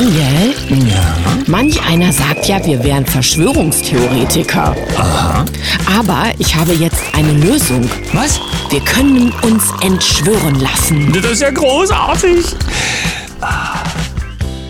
Daniel, 0.00 0.54
Ja. 0.88 1.18
manch 1.46 1.78
einer 1.86 2.10
sagt 2.10 2.46
ja, 2.46 2.64
wir 2.64 2.82
wären 2.82 3.04
Verschwörungstheoretiker. 3.04 4.74
Aha. 4.96 5.44
Aber 5.98 6.32
ich 6.38 6.56
habe 6.56 6.72
jetzt 6.72 7.02
eine 7.14 7.32
Lösung. 7.32 7.86
Was? 8.14 8.40
Wir 8.70 8.80
können 8.80 9.30
uns 9.42 9.64
entschwören 9.82 10.58
lassen. 10.58 11.12
Das 11.12 11.32
ist 11.32 11.42
ja 11.42 11.50
großartig. 11.50 12.46
Ah. 13.42 13.69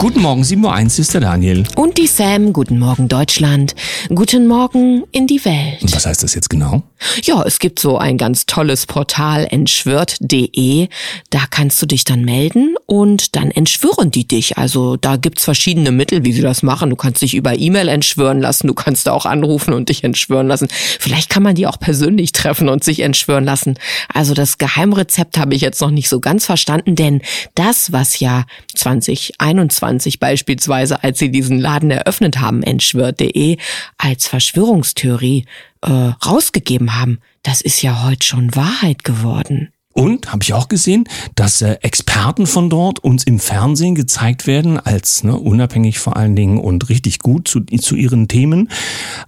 Guten 0.00 0.22
Morgen, 0.22 0.42
7.01 0.42 0.64
Uhr 0.64 0.98
ist 1.00 1.12
der 1.12 1.20
Daniel. 1.20 1.64
Und 1.76 1.98
die 1.98 2.06
Sam, 2.06 2.54
guten 2.54 2.78
Morgen 2.78 3.08
Deutschland, 3.08 3.74
guten 4.08 4.46
Morgen 4.46 5.04
in 5.12 5.26
die 5.26 5.44
Welt. 5.44 5.82
Und 5.82 5.94
was 5.94 6.06
heißt 6.06 6.22
das 6.22 6.34
jetzt 6.34 6.48
genau? 6.48 6.82
Ja, 7.22 7.42
es 7.42 7.58
gibt 7.58 7.78
so 7.78 7.98
ein 7.98 8.16
ganz 8.16 8.46
tolles 8.46 8.86
Portal 8.86 9.46
entschwört.de. 9.50 10.88
Da 11.28 11.40
kannst 11.50 11.82
du 11.82 11.86
dich 11.86 12.04
dann 12.04 12.24
melden 12.24 12.76
und 12.86 13.36
dann 13.36 13.50
entschwören 13.50 14.10
die 14.10 14.26
dich. 14.26 14.56
Also 14.56 14.96
da 14.96 15.16
gibt's 15.16 15.44
verschiedene 15.44 15.92
Mittel, 15.92 16.24
wie 16.24 16.32
sie 16.32 16.40
das 16.40 16.62
machen. 16.62 16.88
Du 16.88 16.96
kannst 16.96 17.20
dich 17.20 17.34
über 17.34 17.58
E-Mail 17.58 17.88
entschwören 17.88 18.40
lassen, 18.40 18.68
du 18.68 18.74
kannst 18.74 19.06
da 19.06 19.12
auch 19.12 19.26
anrufen 19.26 19.74
und 19.74 19.90
dich 19.90 20.02
entschwören 20.02 20.48
lassen. 20.48 20.68
Vielleicht 20.98 21.28
kann 21.28 21.42
man 21.42 21.54
die 21.54 21.66
auch 21.66 21.78
persönlich 21.78 22.32
treffen 22.32 22.70
und 22.70 22.84
sich 22.84 23.00
entschwören 23.00 23.44
lassen. 23.44 23.74
Also 24.12 24.32
das 24.32 24.56
Geheimrezept 24.56 25.36
habe 25.36 25.54
ich 25.54 25.60
jetzt 25.60 25.82
noch 25.82 25.90
nicht 25.90 26.08
so 26.08 26.20
ganz 26.20 26.46
verstanden, 26.46 26.96
denn 26.96 27.20
das, 27.54 27.92
was 27.92 28.18
ja 28.18 28.44
2021 28.74 29.89
beispielsweise, 30.20 31.02
als 31.02 31.18
sie 31.18 31.30
diesen 31.30 31.58
Laden 31.58 31.90
eröffnet 31.90 32.40
haben, 32.40 32.62
entschwört.de, 32.62 33.56
als 33.98 34.26
Verschwörungstheorie 34.28 35.44
äh, 35.82 35.90
rausgegeben 35.90 36.98
haben, 36.98 37.18
das 37.42 37.60
ist 37.60 37.82
ja 37.82 38.04
heute 38.04 38.26
schon 38.26 38.54
Wahrheit 38.54 39.04
geworden. 39.04 39.72
Und 39.92 40.30
habe 40.30 40.44
ich 40.44 40.54
auch 40.54 40.68
gesehen, 40.68 41.08
dass 41.34 41.62
äh, 41.62 41.78
Experten 41.82 42.46
von 42.46 42.70
dort 42.70 43.00
uns 43.00 43.24
im 43.24 43.40
Fernsehen 43.40 43.96
gezeigt 43.96 44.46
werden, 44.46 44.78
als 44.78 45.24
ne, 45.24 45.36
unabhängig 45.36 45.98
vor 45.98 46.16
allen 46.16 46.36
Dingen 46.36 46.58
und 46.58 46.90
richtig 46.90 47.18
gut 47.18 47.48
zu, 47.48 47.60
zu 47.60 47.96
ihren 47.96 48.28
Themen. 48.28 48.68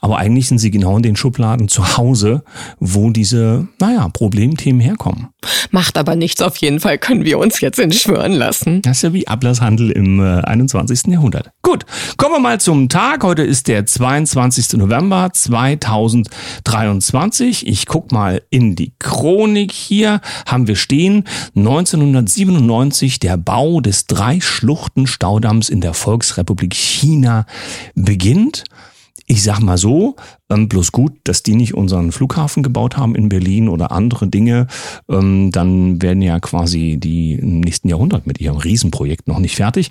Aber 0.01 0.19
eigentlich 0.19 0.47
sind 0.47 0.59
sie 0.59 0.71
genau 0.71 0.97
in 0.97 1.03
den 1.03 1.17
Schubladen 1.17 1.67
zu 1.67 1.97
Hause, 1.97 2.45
wo 2.79 3.11
diese, 3.11 3.67
naja, 3.81 4.09
Problemthemen 4.09 4.81
herkommen. 4.81 5.31
Macht 5.73 5.99
aber 5.99 6.15
nichts, 6.15 6.41
auf 6.41 6.57
jeden 6.59 6.79
Fall 6.79 6.99
können 6.99 7.25
wir 7.25 7.41
uns 7.41 7.61
jetzt 7.61 7.81
entschwören 7.81 8.31
lassen. 8.33 8.81
Das 8.83 8.99
ist 8.99 9.03
ja 9.03 9.13
wie 9.13 9.27
Ablasshandel 9.27 9.91
im 9.91 10.21
äh, 10.21 10.43
21. 10.43 11.09
Jahrhundert. 11.09 11.51
Gut, 11.63 11.85
kommen 12.17 12.37
wir 12.37 12.41
mal 12.41 12.61
zum 12.61 12.89
Tag. 12.89 13.25
Heute 13.25 13.43
ist 13.43 13.67
der 13.67 13.85
22. 13.85 14.75
November 14.75 15.31
2023. 15.33 17.67
Ich 17.67 17.87
guck 17.87 18.13
mal 18.13 18.41
in 18.51 18.77
die 18.77 18.93
Chronik 19.01 19.73
hier. 19.73 20.21
Haben 20.53 20.69
wir 20.69 20.77
stehen 20.77 21.25
1997 21.57 23.19
der 23.19 23.39
Bau 23.39 23.81
des 23.81 24.07
Drei-Schluchten-Staudamms 24.07 25.71
in 25.71 25.81
der 25.81 25.95
Volksrepublik 25.95 26.75
China 26.75 27.47
beginnt. 27.95 28.65
Ich 29.33 29.43
sag 29.43 29.61
mal 29.61 29.79
so, 29.79 30.17
ähm, 30.51 30.69
bloß 30.69 30.93
gut, 30.93 31.13
dass 31.25 31.43
die 31.43 31.55
nicht 31.55 31.73
unseren 31.73 32.13
Flughafen 32.13 32.63
gebaut 32.63 32.99
haben 32.99 33.15
in 33.15 33.31
Berlin 33.31 33.71
oder 33.71 33.91
andere 33.91 34.27
Dinge. 34.27 34.67
Ähm, 35.09 35.51
dann 35.51 36.03
werden 36.03 36.21
ja 36.21 36.39
quasi 36.39 36.99
die 36.99 37.37
im 37.37 37.61
nächsten 37.61 37.89
Jahrhundert 37.89 38.27
mit 38.27 38.43
ihrem 38.43 38.59
Riesenprojekt 38.59 39.29
noch 39.29 39.39
nicht 39.39 39.57
fertig. 39.57 39.89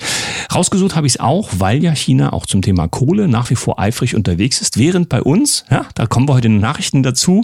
Rausgesucht 0.53 0.95
habe 0.95 1.08
ich 1.08 1.14
es 1.14 1.19
auch, 1.19 1.50
weil 1.58 1.84
ja 1.84 1.95
China 1.95 2.34
auch 2.34 2.45
zum 2.45 2.62
Thema 2.62 2.88
Kohle 2.88 3.28
nach 3.28 3.50
wie 3.50 3.56
vor 3.56 3.80
eifrig 3.80 4.16
unterwegs 4.16 4.62
ist, 4.62 4.78
während 4.78 5.09
bei 5.09 5.23
uns, 5.23 5.66
ja, 5.72 5.88
da 5.95 6.06
kommen 6.06 6.30
wir 6.30 6.36
heute 6.36 6.45
in 6.45 6.53
den 6.53 6.62
Nachrichten 6.62 7.02
dazu, 7.02 7.44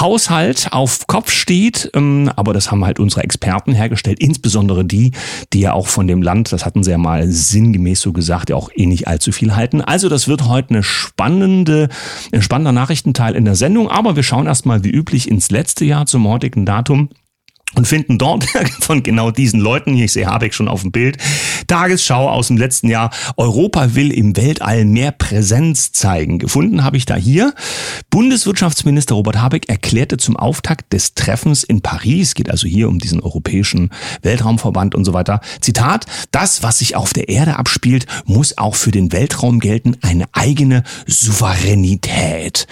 Haushalt 0.00 0.68
auf 0.72 1.06
Kopf 1.08 1.30
steht. 1.30 1.90
Ähm, 1.92 2.30
aber 2.36 2.54
das 2.54 2.70
haben 2.70 2.86
halt 2.86 3.00
unsere 3.00 3.22
Experten 3.22 3.74
hergestellt, 3.74 4.18
insbesondere 4.20 4.82
die, 4.86 5.12
die 5.52 5.60
ja 5.60 5.74
auch 5.74 5.88
von 5.88 6.06
dem 6.06 6.22
Land, 6.22 6.52
das 6.52 6.64
hatten 6.64 6.82
sie 6.82 6.92
ja 6.92 6.98
mal 6.98 7.28
sinngemäß 7.28 8.00
so 8.00 8.14
gesagt, 8.14 8.48
ja 8.48 8.56
auch 8.56 8.70
eh 8.74 8.86
nicht 8.86 9.08
allzu 9.08 9.30
viel 9.30 9.54
halten. 9.54 9.82
Also 9.82 10.08
das 10.08 10.26
wird 10.26 10.48
heute 10.48 10.70
eine 10.70 10.82
spannende 11.18 11.88
ein 12.30 12.42
spannender 12.42 12.70
Nachrichtenteil 12.70 13.34
in 13.34 13.44
der 13.44 13.56
Sendung, 13.56 13.90
aber 13.90 14.14
wir 14.14 14.22
schauen 14.22 14.46
erstmal 14.46 14.84
wie 14.84 14.90
üblich 14.90 15.28
ins 15.28 15.50
letzte 15.50 15.84
Jahr 15.84 16.06
zum 16.06 16.28
heutigen 16.28 16.64
Datum 16.64 17.08
und 17.74 17.86
finden 17.86 18.18
dort 18.18 18.46
von 18.80 19.02
genau 19.02 19.30
diesen 19.30 19.60
Leuten, 19.60 19.96
ich 19.96 20.12
sehe 20.12 20.26
Habeck 20.26 20.54
schon 20.54 20.68
auf 20.68 20.82
dem 20.82 20.92
Bild, 20.92 21.18
Tagesschau 21.66 22.28
aus 22.28 22.48
dem 22.48 22.56
letzten 22.56 22.88
Jahr, 22.88 23.10
Europa 23.36 23.94
will 23.94 24.10
im 24.10 24.36
Weltall 24.36 24.84
mehr 24.84 25.12
Präsenz 25.12 25.92
zeigen. 25.92 26.38
Gefunden 26.38 26.82
habe 26.82 26.96
ich 26.96 27.04
da 27.04 27.14
hier. 27.14 27.52
Bundeswirtschaftsminister 28.10 29.14
Robert 29.14 29.40
Habeck 29.40 29.68
erklärte 29.68 30.16
zum 30.16 30.36
Auftakt 30.36 30.92
des 30.92 31.14
Treffens 31.14 31.62
in 31.62 31.82
Paris, 31.82 32.34
geht 32.34 32.50
also 32.50 32.66
hier 32.66 32.88
um 32.88 32.98
diesen 32.98 33.20
europäischen 33.20 33.90
Weltraumverband 34.22 34.94
und 34.94 35.04
so 35.04 35.12
weiter, 35.12 35.40
Zitat, 35.60 36.06
das, 36.30 36.62
was 36.62 36.78
sich 36.78 36.96
auf 36.96 37.12
der 37.12 37.28
Erde 37.28 37.56
abspielt, 37.56 38.06
muss 38.24 38.56
auch 38.56 38.74
für 38.74 38.90
den 38.90 39.12
Weltraum 39.12 39.60
gelten, 39.60 39.96
eine 40.00 40.26
eigene 40.32 40.84
Souveränität. 41.06 42.66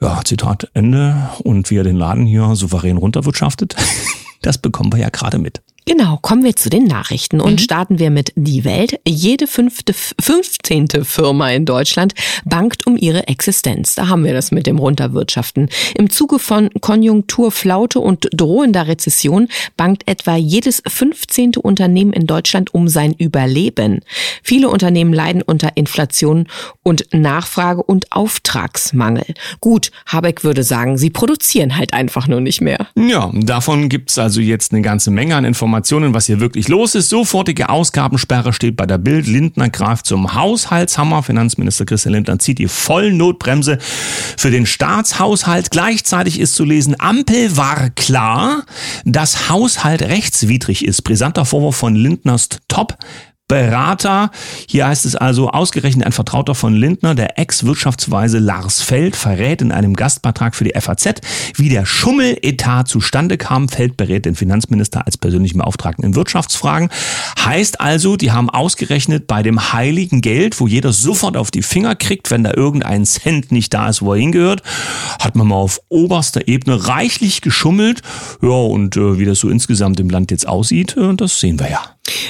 Ja, 0.00 0.20
Zitat 0.24 0.70
Ende. 0.74 1.30
Und 1.42 1.70
wie 1.70 1.76
er 1.76 1.84
den 1.84 1.96
Laden 1.96 2.24
hier 2.24 2.54
souverän 2.54 2.98
runterwirtschaftet, 2.98 3.74
das 4.42 4.58
bekommen 4.58 4.92
wir 4.92 5.00
ja 5.00 5.08
gerade 5.08 5.38
mit. 5.38 5.62
Genau, 5.88 6.18
kommen 6.20 6.44
wir 6.44 6.54
zu 6.54 6.68
den 6.68 6.84
Nachrichten 6.84 7.40
und 7.40 7.52
mhm. 7.52 7.58
starten 7.58 7.98
wir 7.98 8.10
mit 8.10 8.34
Die 8.36 8.66
Welt. 8.66 9.00
Jede 9.08 9.46
fünfte, 9.46 9.94
fünfzehnte 9.94 11.06
Firma 11.06 11.48
in 11.48 11.64
Deutschland 11.64 12.12
bangt 12.44 12.86
um 12.86 12.98
ihre 12.98 13.26
Existenz. 13.26 13.94
Da 13.94 14.08
haben 14.08 14.22
wir 14.22 14.34
das 14.34 14.52
mit 14.52 14.66
dem 14.66 14.78
Runterwirtschaften. 14.78 15.70
Im 15.94 16.10
Zuge 16.10 16.38
von 16.38 16.68
Konjunkturflaute 16.82 18.00
und 18.00 18.28
drohender 18.32 18.86
Rezession 18.86 19.48
bangt 19.78 20.06
etwa 20.06 20.36
jedes 20.36 20.82
fünfzehnte 20.86 21.62
Unternehmen 21.62 22.12
in 22.12 22.26
Deutschland 22.26 22.74
um 22.74 22.88
sein 22.88 23.14
Überleben. 23.14 24.00
Viele 24.42 24.68
Unternehmen 24.68 25.14
leiden 25.14 25.40
unter 25.40 25.78
Inflation 25.78 26.48
und 26.82 27.06
Nachfrage 27.14 27.82
und 27.82 28.12
Auftragsmangel. 28.12 29.24
Gut, 29.60 29.90
Habeck 30.04 30.44
würde 30.44 30.64
sagen, 30.64 30.98
sie 30.98 31.08
produzieren 31.08 31.78
halt 31.78 31.94
einfach 31.94 32.28
nur 32.28 32.42
nicht 32.42 32.60
mehr. 32.60 32.88
Ja, 32.94 33.30
davon 33.32 33.88
gibt's 33.88 34.18
also 34.18 34.42
jetzt 34.42 34.72
eine 34.72 34.82
ganze 34.82 35.10
Menge 35.10 35.34
an 35.34 35.46
Informationen 35.46 35.77
Informationen, 35.78 36.12
was 36.12 36.26
hier 36.26 36.40
wirklich 36.40 36.66
los 36.66 36.96
ist. 36.96 37.08
Sofortige 37.08 37.68
Ausgabensperre 37.68 38.52
steht 38.52 38.76
bei 38.76 38.84
der 38.84 38.98
Bild. 38.98 39.28
Lindner 39.28 39.70
greift 39.70 40.06
zum 40.06 40.34
Haushaltshammer. 40.34 41.22
Finanzminister 41.22 41.84
Christian 41.84 42.14
Lindner 42.14 42.40
zieht 42.40 42.58
die 42.58 42.66
Vollnotbremse 42.66 43.78
für 44.36 44.50
den 44.50 44.66
Staatshaushalt. 44.66 45.70
Gleichzeitig 45.70 46.40
ist 46.40 46.56
zu 46.56 46.64
lesen, 46.64 46.96
Ampel 46.98 47.56
war 47.56 47.90
klar, 47.90 48.64
dass 49.04 49.48
Haushalt 49.50 50.02
rechtswidrig 50.02 50.84
ist. 50.84 51.02
Brisanter 51.02 51.44
Vorwurf 51.44 51.76
von 51.76 51.94
Lindners 51.94 52.48
Top 52.66 52.98
Berater. 53.48 54.30
Hier 54.68 54.86
heißt 54.86 55.06
es 55.06 55.16
also, 55.16 55.48
ausgerechnet 55.48 56.04
ein 56.04 56.12
Vertrauter 56.12 56.54
von 56.54 56.74
Lindner, 56.74 57.14
der 57.14 57.38
Ex-Wirtschaftsweise 57.38 58.38
Lars 58.38 58.82
Feld, 58.82 59.16
verrät 59.16 59.62
in 59.62 59.72
einem 59.72 59.94
Gastbeitrag 59.94 60.54
für 60.54 60.64
die 60.64 60.78
FAZ, 60.78 61.22
wie 61.56 61.70
der 61.70 61.86
Schummeletat 61.86 62.88
zustande 62.88 63.38
kam. 63.38 63.70
Feld 63.70 63.96
berät 63.96 64.26
den 64.26 64.34
Finanzminister 64.34 65.06
als 65.06 65.16
persönlichen 65.16 65.58
Beauftragten 65.58 66.04
in 66.04 66.14
Wirtschaftsfragen. 66.14 66.90
Heißt 67.42 67.80
also, 67.80 68.16
die 68.16 68.32
haben 68.32 68.50
ausgerechnet 68.50 69.26
bei 69.26 69.42
dem 69.42 69.72
heiligen 69.72 70.20
Geld, 70.20 70.60
wo 70.60 70.66
jeder 70.66 70.92
sofort 70.92 71.38
auf 71.38 71.50
die 71.50 71.62
Finger 71.62 71.96
kriegt, 71.96 72.30
wenn 72.30 72.44
da 72.44 72.52
irgendein 72.54 73.06
Cent 73.06 73.50
nicht 73.50 73.72
da 73.72 73.88
ist, 73.88 74.02
wo 74.02 74.12
er 74.12 74.20
hingehört, 74.20 74.62
hat 75.20 75.36
man 75.36 75.48
mal 75.48 75.56
auf 75.56 75.80
oberster 75.88 76.48
Ebene 76.48 76.86
reichlich 76.86 77.40
geschummelt. 77.40 78.02
Ja, 78.42 78.50
und 78.50 78.96
äh, 78.98 79.18
wie 79.18 79.24
das 79.24 79.38
so 79.38 79.48
insgesamt 79.48 80.00
im 80.00 80.10
Land 80.10 80.30
jetzt 80.30 80.46
aussieht, 80.46 80.98
äh, 80.98 81.14
das 81.14 81.40
sehen 81.40 81.58
wir 81.58 81.70
ja. 81.70 81.80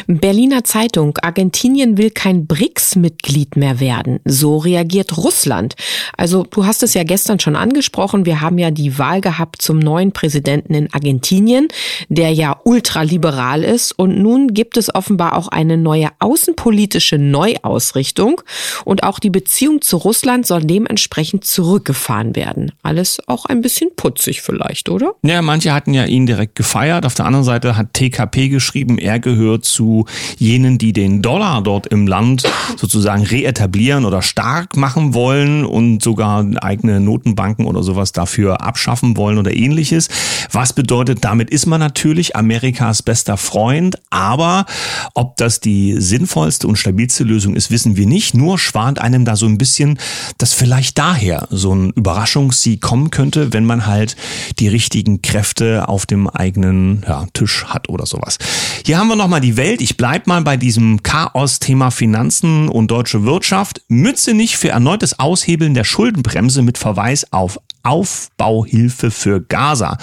Berliner 0.06 0.64
Zeitung, 0.64 1.07
Argentinien 1.22 1.96
will 1.98 2.10
kein 2.10 2.46
BRICS-Mitglied 2.46 3.56
mehr 3.56 3.80
werden. 3.80 4.20
So 4.24 4.58
reagiert 4.58 5.16
Russland. 5.16 5.74
Also 6.16 6.44
du 6.50 6.66
hast 6.66 6.82
es 6.82 6.94
ja 6.94 7.04
gestern 7.04 7.40
schon 7.40 7.56
angesprochen, 7.56 8.26
wir 8.26 8.40
haben 8.40 8.58
ja 8.58 8.70
die 8.70 8.98
Wahl 8.98 9.20
gehabt 9.20 9.62
zum 9.62 9.78
neuen 9.78 10.12
Präsidenten 10.12 10.74
in 10.74 10.92
Argentinien, 10.92 11.68
der 12.08 12.32
ja 12.32 12.60
ultraliberal 12.64 13.64
ist. 13.64 13.92
Und 13.92 14.18
nun 14.18 14.54
gibt 14.54 14.76
es 14.76 14.94
offenbar 14.94 15.36
auch 15.36 15.48
eine 15.48 15.76
neue 15.76 16.08
außenpolitische 16.18 17.18
Neuausrichtung. 17.18 18.40
Und 18.84 19.02
auch 19.02 19.18
die 19.18 19.30
Beziehung 19.30 19.82
zu 19.82 19.96
Russland 19.96 20.46
soll 20.46 20.64
dementsprechend 20.64 21.44
zurückgefahren 21.44 22.36
werden. 22.36 22.72
Alles 22.82 23.20
auch 23.26 23.46
ein 23.46 23.60
bisschen 23.60 23.90
putzig 23.96 24.42
vielleicht, 24.42 24.88
oder? 24.88 25.14
Ja, 25.22 25.42
manche 25.42 25.72
hatten 25.72 25.94
ja 25.94 26.04
ihn 26.04 26.26
direkt 26.26 26.54
gefeiert. 26.54 27.06
Auf 27.06 27.14
der 27.14 27.26
anderen 27.26 27.44
Seite 27.44 27.76
hat 27.76 27.94
TKP 27.94 28.48
geschrieben, 28.48 28.98
er 28.98 29.18
gehört 29.18 29.64
zu 29.64 30.06
jenen, 30.38 30.78
die 30.78 30.92
den 30.98 31.22
Dollar 31.22 31.62
dort 31.62 31.86
im 31.86 32.08
Land 32.08 32.42
sozusagen 32.76 33.22
reetablieren 33.22 34.04
oder 34.04 34.20
stark 34.20 34.76
machen 34.76 35.14
wollen 35.14 35.64
und 35.64 36.02
sogar 36.02 36.44
eigene 36.60 36.98
Notenbanken 36.98 37.66
oder 37.66 37.84
sowas 37.84 38.10
dafür 38.10 38.62
abschaffen 38.62 39.16
wollen 39.16 39.38
oder 39.38 39.54
ähnliches. 39.54 40.08
Was 40.50 40.72
bedeutet, 40.72 41.24
damit 41.24 41.50
ist 41.50 41.66
man 41.66 41.78
natürlich 41.78 42.34
Amerikas 42.34 43.04
bester 43.04 43.36
Freund, 43.36 43.96
aber 44.10 44.66
ob 45.14 45.36
das 45.36 45.60
die 45.60 46.00
sinnvollste 46.00 46.66
und 46.66 46.76
stabilste 46.76 47.22
Lösung 47.22 47.54
ist, 47.54 47.70
wissen 47.70 47.96
wir 47.96 48.06
nicht. 48.06 48.34
Nur 48.34 48.58
schwant 48.58 49.00
einem 49.00 49.24
da 49.24 49.36
so 49.36 49.46
ein 49.46 49.56
bisschen, 49.56 50.00
dass 50.38 50.52
vielleicht 50.52 50.98
daher 50.98 51.46
so 51.50 51.72
ein 51.72 51.90
Überraschungssieg 51.90 52.80
kommen 52.80 53.10
könnte, 53.10 53.52
wenn 53.52 53.64
man 53.64 53.86
halt 53.86 54.16
die 54.58 54.66
richtigen 54.66 55.22
Kräfte 55.22 55.88
auf 55.88 56.06
dem 56.06 56.28
eigenen 56.28 57.04
ja, 57.06 57.24
Tisch 57.34 57.66
hat 57.66 57.88
oder 57.88 58.04
sowas. 58.04 58.38
Hier 58.84 58.98
haben 58.98 59.06
wir 59.06 59.16
nochmal 59.16 59.40
die 59.40 59.56
Welt. 59.56 59.80
Ich 59.80 59.96
bleib 59.96 60.26
mal 60.26 60.42
bei 60.42 60.56
diesem 60.56 60.87
zum 60.88 61.02
Chaos 61.02 61.58
Thema 61.58 61.90
Finanzen 61.90 62.70
und 62.70 62.90
deutsche 62.90 63.24
Wirtschaft. 63.24 63.82
Mütze 63.88 64.32
nicht 64.32 64.56
für 64.56 64.70
erneutes 64.70 65.18
Aushebeln 65.18 65.74
der 65.74 65.84
Schuldenbremse 65.84 66.62
mit 66.62 66.78
Verweis 66.78 67.30
auf 67.30 67.58
Aufbauhilfe 67.82 69.10
für 69.10 69.42
Gaza. 69.42 69.98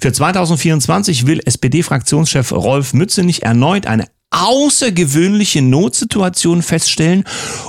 Für 0.00 0.12
2024 0.12 1.26
will 1.26 1.40
SPD-Fraktionschef 1.44 2.52
Rolf 2.52 2.94
Mützenich 2.94 3.42
erneut 3.42 3.88
eine 3.88 4.06
außergewöhnliche 4.30 5.62
Notsituation 5.62 6.62
feststellen, 6.62 7.24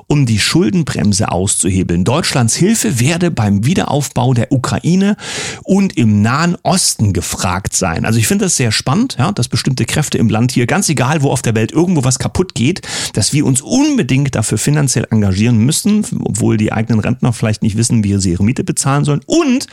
um 0.07 0.25
die 0.25 0.39
Schuldenbremse 0.39 1.31
auszuhebeln. 1.31 2.03
Deutschlands 2.03 2.56
Hilfe 2.56 3.00
werde 3.00 3.31
beim 3.31 3.65
Wiederaufbau 3.65 4.33
der 4.33 4.51
Ukraine 4.51 5.15
und 5.63 5.95
im 5.97 6.21
Nahen 6.21 6.57
Osten 6.63 7.13
gefragt 7.13 7.75
sein. 7.75 8.06
Also 8.06 8.19
ich 8.19 8.27
finde 8.27 8.45
das 8.45 8.57
sehr 8.57 8.73
spannend, 8.73 9.15
ja, 9.17 9.31
dass 9.31 9.47
bestimmte 9.47 9.85
Kräfte 9.85 10.17
im 10.17 10.29
Land 10.29 10.51
hier, 10.51 10.67
ganz 10.67 10.89
egal 10.89 11.21
wo 11.21 11.31
auf 11.31 11.41
der 11.41 11.56
Welt 11.56 11.71
irgendwo 11.71 12.03
was 12.03 12.19
kaputt 12.19 12.56
geht, 12.56 12.81
dass 13.13 13.31
wir 13.31 13.45
uns 13.45 13.61
unbedingt 13.61 14.35
dafür 14.35 14.57
finanziell 14.57 15.07
engagieren 15.09 15.57
müssen, 15.59 16.06
obwohl 16.23 16.57
die 16.57 16.73
eigenen 16.73 17.00
Rentner 17.00 17.31
vielleicht 17.31 17.63
nicht 17.63 17.77
wissen, 17.77 18.03
wie 18.03 18.19
sie 18.19 18.31
ihre 18.31 18.44
Miete 18.44 18.65
bezahlen 18.65 19.06
sollen. 19.06 19.21
Und 19.25 19.67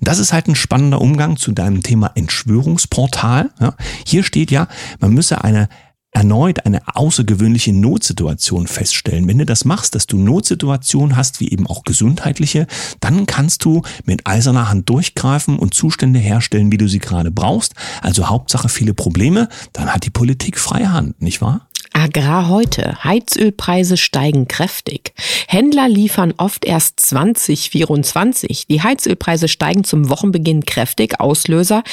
das 0.00 0.18
ist 0.18 0.32
halt 0.32 0.48
ein 0.48 0.56
spannender 0.56 1.00
Umgang 1.00 1.36
zu 1.36 1.52
deinem 1.52 1.82
Thema 1.82 2.10
Entschwörungsportal. 2.16 3.50
Ja. 3.60 3.74
Hier 4.04 4.24
steht 4.24 4.50
ja, 4.50 4.66
man 4.98 5.12
müsse 5.12 5.44
eine 5.44 5.68
erneut 6.14 6.64
eine 6.64 6.80
außergewöhnliche 6.96 7.74
Notsituation 7.74 8.66
feststellen. 8.66 9.28
Wenn 9.28 9.38
du 9.38 9.44
das 9.44 9.66
machst, 9.66 9.94
dass 9.94 10.06
du 10.06 10.16
Notsituationen 10.16 11.16
hast, 11.16 11.40
wie 11.40 11.50
eben 11.50 11.66
auch 11.66 11.82
gesundheitliche, 11.82 12.66
dann 13.00 13.26
kannst 13.26 13.64
du 13.64 13.82
mit 14.04 14.26
eiserner 14.26 14.70
Hand 14.70 14.88
durchgreifen 14.88 15.58
und 15.58 15.74
Zustände 15.74 16.20
herstellen, 16.20 16.72
wie 16.72 16.78
du 16.78 16.88
sie 16.88 17.00
gerade 17.00 17.30
brauchst. 17.30 17.74
Also 18.00 18.28
Hauptsache 18.28 18.68
viele 18.68 18.94
Probleme, 18.94 19.48
dann 19.72 19.92
hat 19.92 20.06
die 20.06 20.10
Politik 20.10 20.58
freie 20.58 20.92
Hand, 20.92 21.20
nicht 21.20 21.42
wahr? 21.42 21.68
Agrar 21.96 22.48
heute. 22.48 23.02
Heizölpreise 23.04 23.96
steigen 23.96 24.48
kräftig. 24.48 25.14
Händler 25.46 25.88
liefern 25.88 26.34
oft 26.36 26.64
erst 26.64 26.98
2024. 27.00 28.66
Die 28.66 28.82
Heizölpreise 28.82 29.46
steigen 29.46 29.84
zum 29.84 30.10
Wochenbeginn 30.10 30.66
kräftig. 30.66 31.20
Auslöser 31.20 31.84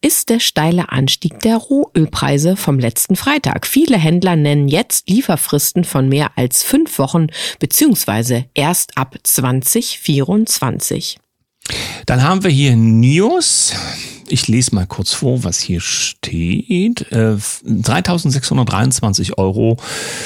ist 0.00 0.30
der 0.30 0.40
steile 0.40 0.90
Anstieg 0.90 1.40
der 1.40 1.58
Rohölpreise 1.58 2.56
vom 2.56 2.78
letzten 2.78 3.16
Freitag. 3.16 3.66
Viele 3.66 3.98
Händler 3.98 4.34
nennen 4.34 4.66
jetzt 4.66 5.10
Lieferfristen 5.10 5.84
von 5.84 6.08
mehr 6.08 6.30
als 6.36 6.62
fünf 6.62 6.98
Wochen 6.98 7.26
beziehungsweise 7.58 8.46
erst 8.54 8.96
ab 8.96 9.16
2024. 9.22 11.18
Dann 12.06 12.22
haben 12.22 12.42
wir 12.42 12.50
hier 12.50 12.74
News. 12.76 13.74
Ich 14.30 14.46
lese 14.46 14.76
mal 14.76 14.86
kurz 14.86 15.12
vor, 15.12 15.42
was 15.42 15.58
hier 15.58 15.80
steht. 15.80 17.10
Äh, 17.10 17.34
3.623 17.66 19.36
Euro 19.38 19.76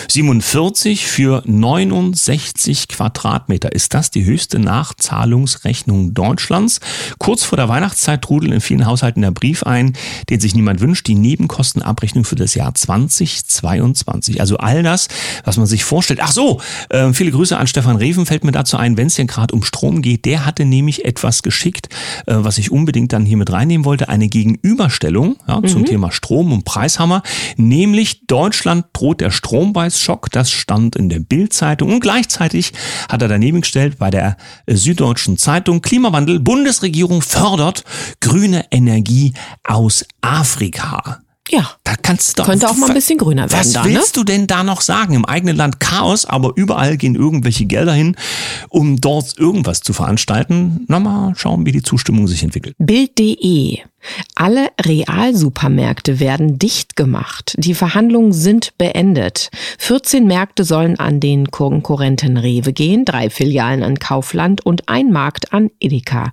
47 0.08 1.06
für 1.06 1.42
69 1.46 2.88
Quadratmeter. 2.88 3.72
Ist 3.72 3.94
das 3.94 4.10
die 4.10 4.26
höchste 4.26 4.58
Nachzahlungsrechnung 4.58 6.12
Deutschlands? 6.12 6.80
Kurz 7.18 7.44
vor 7.44 7.56
der 7.56 7.70
Weihnachtszeit 7.70 8.20
trudeln 8.20 8.52
in 8.52 8.60
vielen 8.60 8.84
Haushalten 8.84 9.22
der 9.22 9.30
Brief 9.30 9.62
ein, 9.62 9.94
den 10.28 10.38
sich 10.38 10.54
niemand 10.54 10.80
wünscht, 10.80 11.06
die 11.06 11.14
Nebenkostenabrechnung 11.14 12.26
für 12.26 12.36
das 12.36 12.54
Jahr 12.54 12.74
2022. 12.74 14.38
Also 14.38 14.58
all 14.58 14.82
das, 14.82 15.08
was 15.44 15.56
man 15.56 15.66
sich 15.66 15.84
vorstellt. 15.84 16.20
Ach 16.22 16.32
so, 16.32 16.60
äh, 16.90 17.10
viele 17.14 17.30
Grüße 17.30 17.56
an 17.56 17.66
Stefan 17.66 17.96
Reven 17.96 18.26
fällt 18.26 18.44
mir 18.44 18.52
dazu 18.52 18.76
ein, 18.76 18.98
wenn 18.98 19.06
es 19.06 19.14
denn 19.14 19.28
gerade 19.28 19.54
um 19.54 19.62
Strom 19.62 20.02
geht. 20.02 20.26
Der 20.26 20.44
hatte 20.44 20.66
nämlich 20.66 21.06
etwas 21.06 21.42
geschickt, 21.42 21.88
äh, 22.26 22.34
was 22.36 22.58
ich 22.58 22.70
unbedingt 22.70 23.14
dann 23.14 23.24
hier 23.24 23.38
mit 23.38 23.50
reinnehmen 23.50 23.86
wollte 23.86 23.93
wollte, 23.94 24.08
eine 24.08 24.28
Gegenüberstellung 24.28 25.36
ja, 25.46 25.62
zum 25.62 25.82
mhm. 25.82 25.86
Thema 25.86 26.10
Strom 26.10 26.52
und 26.52 26.64
Preishammer, 26.64 27.22
nämlich 27.56 28.26
Deutschland 28.26 28.86
droht 28.92 29.20
der 29.20 29.30
Strompreisschock. 29.30 30.32
Das 30.32 30.50
stand 30.50 30.96
in 30.96 31.08
der 31.08 31.20
Bildzeitung 31.20 31.92
und 31.92 32.00
gleichzeitig 32.00 32.72
hat 33.08 33.22
er 33.22 33.28
daneben 33.28 33.60
gestellt 33.60 33.98
bei 33.98 34.10
der 34.10 34.36
Süddeutschen 34.66 35.38
Zeitung 35.38 35.80
Klimawandel. 35.80 36.40
Bundesregierung 36.40 37.22
fördert 37.22 37.84
grüne 38.20 38.64
Energie 38.72 39.32
aus 39.62 40.04
Afrika. 40.20 41.23
Ja. 41.50 41.70
Da 41.84 41.94
kannst 42.00 42.30
du 42.30 42.42
doch. 42.42 42.48
Könnte 42.48 42.68
auch 42.68 42.76
mal 42.76 42.88
ein 42.88 42.94
bisschen 42.94 43.18
grüner 43.18 43.50
werden. 43.50 43.60
Was 43.60 43.72
da, 43.72 43.84
willst 43.84 44.16
ne? 44.16 44.20
du 44.20 44.24
denn 44.24 44.46
da 44.46 44.64
noch 44.64 44.80
sagen? 44.80 45.14
Im 45.14 45.24
eigenen 45.24 45.56
Land 45.56 45.80
Chaos, 45.80 46.24
aber 46.24 46.52
überall 46.56 46.96
gehen 46.96 47.14
irgendwelche 47.14 47.66
Gelder 47.66 47.92
hin, 47.92 48.16
um 48.68 49.00
dort 49.00 49.38
irgendwas 49.38 49.80
zu 49.80 49.92
veranstalten. 49.92 50.84
Na 50.88 51.00
mal 51.00 51.34
schauen, 51.36 51.66
wie 51.66 51.72
die 51.72 51.82
Zustimmung 51.82 52.26
sich 52.26 52.42
entwickelt. 52.42 52.74
Bild.de 52.78 53.80
alle 54.34 54.68
Realsupermärkte 54.80 56.20
werden 56.20 56.58
dicht 56.58 56.96
gemacht. 56.96 57.54
Die 57.58 57.74
Verhandlungen 57.74 58.32
sind 58.32 58.76
beendet. 58.78 59.50
14 59.78 60.26
Märkte 60.26 60.64
sollen 60.64 60.98
an 60.98 61.20
den 61.20 61.50
Konkurrenten 61.50 62.36
Rewe 62.36 62.72
gehen, 62.72 63.04
drei 63.04 63.30
Filialen 63.30 63.82
an 63.82 63.98
Kaufland 63.98 64.64
und 64.64 64.88
ein 64.88 65.12
Markt 65.12 65.52
an 65.52 65.70
Edeka. 65.80 66.32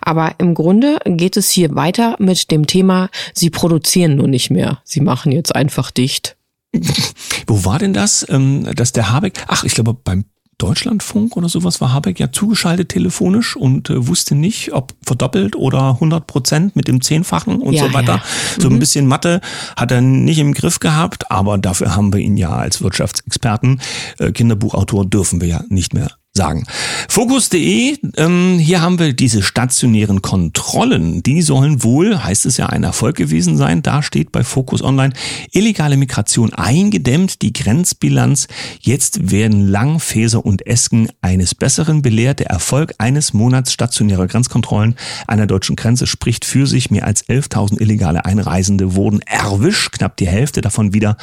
Aber 0.00 0.34
im 0.38 0.54
Grunde 0.54 0.98
geht 1.04 1.36
es 1.36 1.50
hier 1.50 1.74
weiter 1.74 2.16
mit 2.18 2.50
dem 2.50 2.66
Thema, 2.66 3.08
sie 3.34 3.50
produzieren 3.50 4.16
nur 4.16 4.28
nicht 4.28 4.50
mehr. 4.50 4.80
Sie 4.84 5.00
machen 5.00 5.32
jetzt 5.32 5.54
einfach 5.54 5.90
dicht. 5.90 6.36
Wo 7.46 7.64
war 7.64 7.78
denn 7.78 7.92
das, 7.92 8.26
ähm, 8.28 8.66
dass 8.74 8.92
der 8.92 9.10
Habeck, 9.10 9.44
ach, 9.48 9.64
ich 9.64 9.74
glaube 9.74 9.94
beim 9.94 10.24
Deutschlandfunk 10.62 11.36
oder 11.36 11.48
sowas 11.48 11.80
war 11.80 11.92
Habeck 11.92 12.20
ja 12.20 12.30
zugeschaltet 12.30 12.90
telefonisch 12.90 13.56
und 13.56 13.90
äh, 13.90 14.06
wusste 14.06 14.36
nicht, 14.36 14.72
ob 14.72 14.94
verdoppelt 15.04 15.56
oder 15.56 15.90
100 15.94 16.26
Prozent 16.26 16.76
mit 16.76 16.86
dem 16.86 17.00
Zehnfachen 17.00 17.60
und 17.60 17.74
ja, 17.74 17.86
so 17.86 17.92
weiter. 17.92 18.16
Ja. 18.16 18.22
So 18.60 18.68
ein 18.68 18.74
mhm. 18.74 18.78
bisschen 18.78 19.06
Mathe 19.06 19.40
hat 19.76 19.90
er 19.90 20.00
nicht 20.00 20.38
im 20.38 20.54
Griff 20.54 20.78
gehabt, 20.78 21.30
aber 21.32 21.58
dafür 21.58 21.96
haben 21.96 22.12
wir 22.12 22.20
ihn 22.20 22.36
ja 22.36 22.50
als 22.50 22.80
Wirtschaftsexperten, 22.80 23.80
äh, 24.18 24.30
Kinderbuchautor 24.30 25.04
dürfen 25.04 25.40
wir 25.40 25.48
ja 25.48 25.64
nicht 25.68 25.94
mehr 25.94 26.12
sagen. 26.34 26.64
Fokus.de, 27.10 27.98
ähm, 28.16 28.58
hier 28.58 28.80
haben 28.80 28.98
wir 28.98 29.12
diese 29.12 29.42
stationären 29.42 30.22
Kontrollen. 30.22 31.22
Die 31.22 31.42
sollen 31.42 31.82
wohl, 31.82 32.24
heißt 32.24 32.46
es 32.46 32.56
ja, 32.56 32.66
ein 32.66 32.84
Erfolg 32.84 33.16
gewesen 33.16 33.58
sein. 33.58 33.82
Da 33.82 34.02
steht 34.02 34.32
bei 34.32 34.42
Fokus 34.42 34.82
Online, 34.82 35.12
illegale 35.50 35.98
Migration 35.98 36.54
eingedämmt, 36.54 37.42
die 37.42 37.52
Grenzbilanz. 37.52 38.48
Jetzt 38.80 39.30
werden 39.30 39.68
Lang, 39.68 40.00
Feser 40.00 40.42
und 40.44 40.66
Esken 40.66 41.10
eines 41.20 41.54
Besseren 41.54 42.00
belehrt. 42.00 42.40
Der 42.40 42.46
Erfolg 42.46 42.94
eines 42.96 43.34
Monats 43.34 43.70
stationärer 43.74 44.26
Grenzkontrollen 44.26 44.96
an 45.26 45.36
der 45.36 45.46
deutschen 45.46 45.76
Grenze 45.76 46.06
spricht 46.06 46.46
für 46.46 46.66
sich. 46.66 46.90
Mehr 46.90 47.04
als 47.04 47.28
11.000 47.28 47.78
illegale 47.78 48.24
Einreisende 48.24 48.94
wurden 48.94 49.20
erwischt, 49.20 49.92
knapp 49.92 50.16
die 50.16 50.28
Hälfte 50.28 50.62
davon 50.62 50.94
wieder 50.94 51.18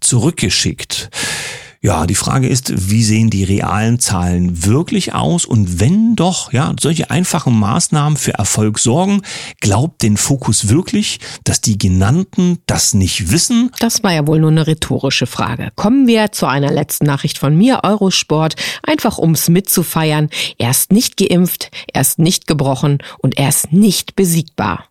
zurückgeschickt. 0.00 1.08
Ja, 1.82 2.04
die 2.06 2.14
Frage 2.14 2.46
ist, 2.46 2.90
wie 2.90 3.02
sehen 3.02 3.30
die 3.30 3.42
realen 3.42 3.98
Zahlen 3.98 4.66
wirklich 4.66 5.14
aus? 5.14 5.46
Und 5.46 5.80
wenn 5.80 6.14
doch, 6.14 6.52
ja, 6.52 6.74
solche 6.78 7.10
einfachen 7.10 7.58
Maßnahmen 7.58 8.18
für 8.18 8.34
Erfolg 8.34 8.78
sorgen, 8.78 9.22
glaubt 9.62 10.02
den 10.02 10.18
Fokus 10.18 10.68
wirklich, 10.68 11.20
dass 11.44 11.62
die 11.62 11.78
genannten 11.78 12.58
das 12.66 12.92
nicht 12.92 13.32
wissen? 13.32 13.70
Das 13.78 14.02
war 14.02 14.12
ja 14.12 14.26
wohl 14.26 14.40
nur 14.40 14.50
eine 14.50 14.66
rhetorische 14.66 15.24
Frage. 15.24 15.72
Kommen 15.74 16.06
wir 16.06 16.32
zu 16.32 16.44
einer 16.44 16.70
letzten 16.70 17.06
Nachricht 17.06 17.38
von 17.38 17.56
mir, 17.56 17.80
Eurosport, 17.82 18.56
einfach 18.82 19.16
ums 19.16 19.48
mitzufeiern. 19.48 20.28
Erst 20.58 20.92
nicht 20.92 21.16
geimpft, 21.16 21.70
erst 21.94 22.18
nicht 22.18 22.46
gebrochen 22.46 22.98
und 23.20 23.38
erst 23.38 23.72
nicht 23.72 24.16
besiegbar. 24.16 24.84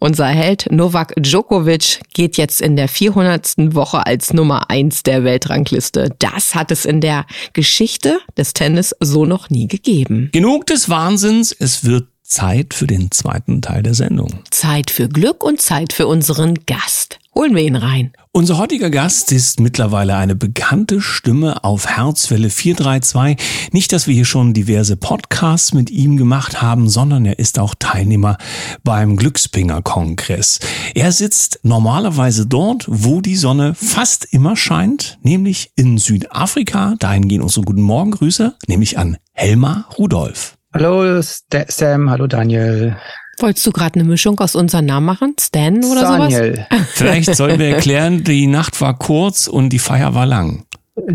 Unser 0.00 0.26
Held 0.26 0.66
Novak 0.72 1.14
Djokovic 1.16 2.00
geht 2.14 2.36
jetzt 2.36 2.60
in 2.60 2.74
der 2.74 2.88
400. 2.88 3.74
Woche 3.76 4.04
als 4.04 4.32
Nummer 4.32 4.70
eins 4.70 5.04
der 5.04 5.22
Weltrangliste. 5.22 6.10
Das 6.32 6.54
hat 6.54 6.70
es 6.70 6.84
in 6.84 7.00
der 7.00 7.26
Geschichte 7.52 8.18
des 8.36 8.54
Tennis 8.54 8.94
so 9.00 9.26
noch 9.26 9.50
nie 9.50 9.68
gegeben. 9.68 10.30
Genug 10.32 10.66
des 10.66 10.88
Wahnsinns, 10.88 11.54
es 11.58 11.84
wird 11.84 12.06
Zeit 12.22 12.72
für 12.72 12.86
den 12.86 13.10
zweiten 13.10 13.60
Teil 13.60 13.82
der 13.82 13.94
Sendung. 13.94 14.40
Zeit 14.50 14.90
für 14.90 15.08
Glück 15.08 15.44
und 15.44 15.60
Zeit 15.60 15.92
für 15.92 16.06
unseren 16.06 16.54
Gast. 16.66 17.18
Holen 17.34 17.56
wir 17.56 17.62
ihn 17.62 17.76
rein. 17.76 18.12
Unser 18.32 18.58
heutiger 18.58 18.90
Gast 18.90 19.32
ist 19.32 19.58
mittlerweile 19.58 20.16
eine 20.16 20.36
bekannte 20.36 21.00
Stimme 21.00 21.64
auf 21.64 21.86
Herzwelle 21.86 22.50
432. 22.50 23.72
Nicht, 23.72 23.92
dass 23.92 24.06
wir 24.06 24.14
hier 24.14 24.26
schon 24.26 24.52
diverse 24.52 24.96
Podcasts 24.96 25.72
mit 25.72 25.90
ihm 25.90 26.18
gemacht 26.18 26.60
haben, 26.60 26.90
sondern 26.90 27.24
er 27.24 27.38
ist 27.38 27.58
auch 27.58 27.74
Teilnehmer 27.78 28.36
beim 28.84 29.16
Glückspinger-Kongress. 29.16 30.60
Er 30.94 31.10
sitzt 31.10 31.60
normalerweise 31.62 32.46
dort, 32.46 32.84
wo 32.86 33.22
die 33.22 33.36
Sonne 33.36 33.74
fast 33.74 34.26
immer 34.30 34.54
scheint, 34.54 35.18
nämlich 35.22 35.72
in 35.74 35.96
Südafrika. 35.96 36.96
Dahin 36.98 37.28
gehen 37.28 37.40
unsere 37.40 37.64
guten 37.64 37.82
Morgengrüße, 37.82 38.56
nämlich 38.66 38.98
an 38.98 39.16
Helma 39.32 39.86
Rudolph. 39.96 40.58
Hallo 40.74 41.20
Sam, 41.22 42.10
hallo 42.10 42.26
Daniel. 42.26 42.96
Wolltest 43.38 43.66
du 43.66 43.72
gerade 43.72 43.98
eine 43.98 44.08
Mischung 44.08 44.38
aus 44.40 44.54
unseren 44.54 44.86
Namen 44.86 45.06
machen? 45.06 45.34
Stan 45.40 45.82
oder 45.84 46.02
Daniel. 46.02 46.66
sowas? 46.70 46.86
Vielleicht 46.92 47.34
sollten 47.34 47.58
wir 47.58 47.68
erklären, 47.68 48.24
die 48.24 48.46
Nacht 48.46 48.80
war 48.80 48.98
kurz 48.98 49.46
und 49.46 49.70
die 49.70 49.78
Feier 49.78 50.14
war 50.14 50.26
lang. 50.26 50.64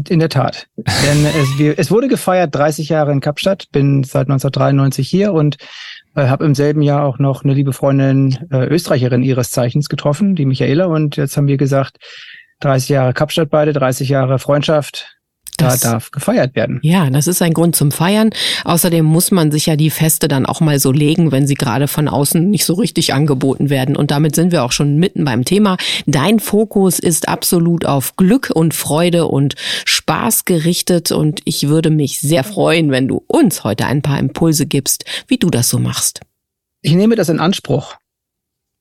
In 0.09 0.19
der 0.19 0.29
Tat. 0.29 0.67
Denn 0.75 1.25
es, 1.25 1.59
wir, 1.59 1.77
es 1.77 1.91
wurde 1.91 2.07
gefeiert, 2.07 2.53
30 2.55 2.89
Jahre 2.89 3.11
in 3.11 3.19
Kapstadt, 3.19 3.67
bin 3.71 4.03
seit 4.03 4.27
1993 4.27 5.07
hier 5.07 5.33
und 5.33 5.57
äh, 6.15 6.27
habe 6.27 6.45
im 6.45 6.55
selben 6.55 6.81
Jahr 6.81 7.03
auch 7.05 7.19
noch 7.19 7.43
eine 7.43 7.53
liebe 7.53 7.73
Freundin, 7.73 8.37
äh, 8.51 8.65
Österreicherin 8.65 9.21
ihres 9.21 9.51
Zeichens 9.51 9.87
getroffen, 9.87 10.35
die 10.35 10.45
Michaela. 10.45 10.85
Und 10.85 11.15
jetzt 11.15 11.37
haben 11.37 11.47
wir 11.47 11.57
gesagt, 11.57 11.97
30 12.61 12.89
Jahre 12.89 13.13
Kapstadt 13.13 13.51
beide, 13.51 13.71
30 13.71 14.09
Jahre 14.09 14.39
Freundschaft. 14.39 15.16
Das, 15.57 15.79
da 15.79 15.91
darf 15.93 16.11
gefeiert 16.11 16.55
werden. 16.55 16.79
Ja, 16.83 17.09
das 17.09 17.27
ist 17.27 17.41
ein 17.41 17.53
Grund 17.53 17.75
zum 17.75 17.91
Feiern. 17.91 18.29
Außerdem 18.63 19.03
muss 19.03 19.31
man 19.31 19.51
sich 19.51 19.65
ja 19.65 19.75
die 19.75 19.89
Feste 19.89 20.27
dann 20.27 20.45
auch 20.45 20.61
mal 20.61 20.79
so 20.79 20.91
legen, 20.91 21.31
wenn 21.31 21.47
sie 21.47 21.55
gerade 21.55 21.87
von 21.87 22.07
außen 22.07 22.49
nicht 22.49 22.63
so 22.63 22.75
richtig 22.75 23.13
angeboten 23.13 23.69
werden. 23.69 23.95
Und 23.95 24.11
damit 24.11 24.35
sind 24.35 24.51
wir 24.51 24.63
auch 24.63 24.71
schon 24.71 24.97
mitten 24.97 25.25
beim 25.25 25.45
Thema. 25.45 25.77
Dein 26.05 26.39
Fokus 26.39 26.99
ist 26.99 27.27
absolut 27.27 27.85
auf 27.85 28.15
Glück 28.15 28.51
und 28.53 28.75
Freude 28.75 29.27
und 29.27 29.55
Spaß 29.85 30.45
gerichtet. 30.45 31.11
Und 31.11 31.41
ich 31.45 31.67
würde 31.67 31.89
mich 31.89 32.19
sehr 32.19 32.43
freuen, 32.43 32.91
wenn 32.91 33.07
du 33.07 33.23
uns 33.27 33.63
heute 33.63 33.87
ein 33.87 34.03
paar 34.03 34.19
Impulse 34.19 34.67
gibst, 34.67 35.05
wie 35.27 35.37
du 35.37 35.49
das 35.49 35.69
so 35.69 35.79
machst. 35.79 36.21
Ich 36.81 36.93
nehme 36.93 37.15
das 37.15 37.29
in 37.29 37.39
Anspruch. 37.39 37.95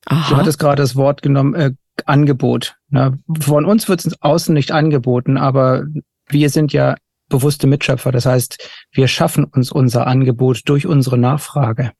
Aha. 0.05 0.29
Du 0.29 0.37
hattest 0.37 0.59
gerade 0.59 0.81
das 0.81 0.95
Wort 0.95 1.21
genommen, 1.21 1.55
äh, 1.55 1.71
Angebot. 2.05 2.77
Ne? 2.89 3.17
Von 3.39 3.65
uns 3.65 3.89
wird 3.89 4.05
es 4.05 4.21
außen 4.21 4.53
nicht 4.53 4.71
angeboten, 4.71 5.37
aber 5.37 5.85
wir 6.29 6.49
sind 6.49 6.73
ja 6.73 6.95
bewusste 7.29 7.67
Mitschöpfer. 7.67 8.11
Das 8.11 8.25
heißt, 8.25 8.69
wir 8.91 9.07
schaffen 9.07 9.43
uns 9.45 9.71
unser 9.71 10.07
Angebot 10.07 10.61
durch 10.65 10.85
unsere 10.85 11.17
Nachfrage. 11.17 11.91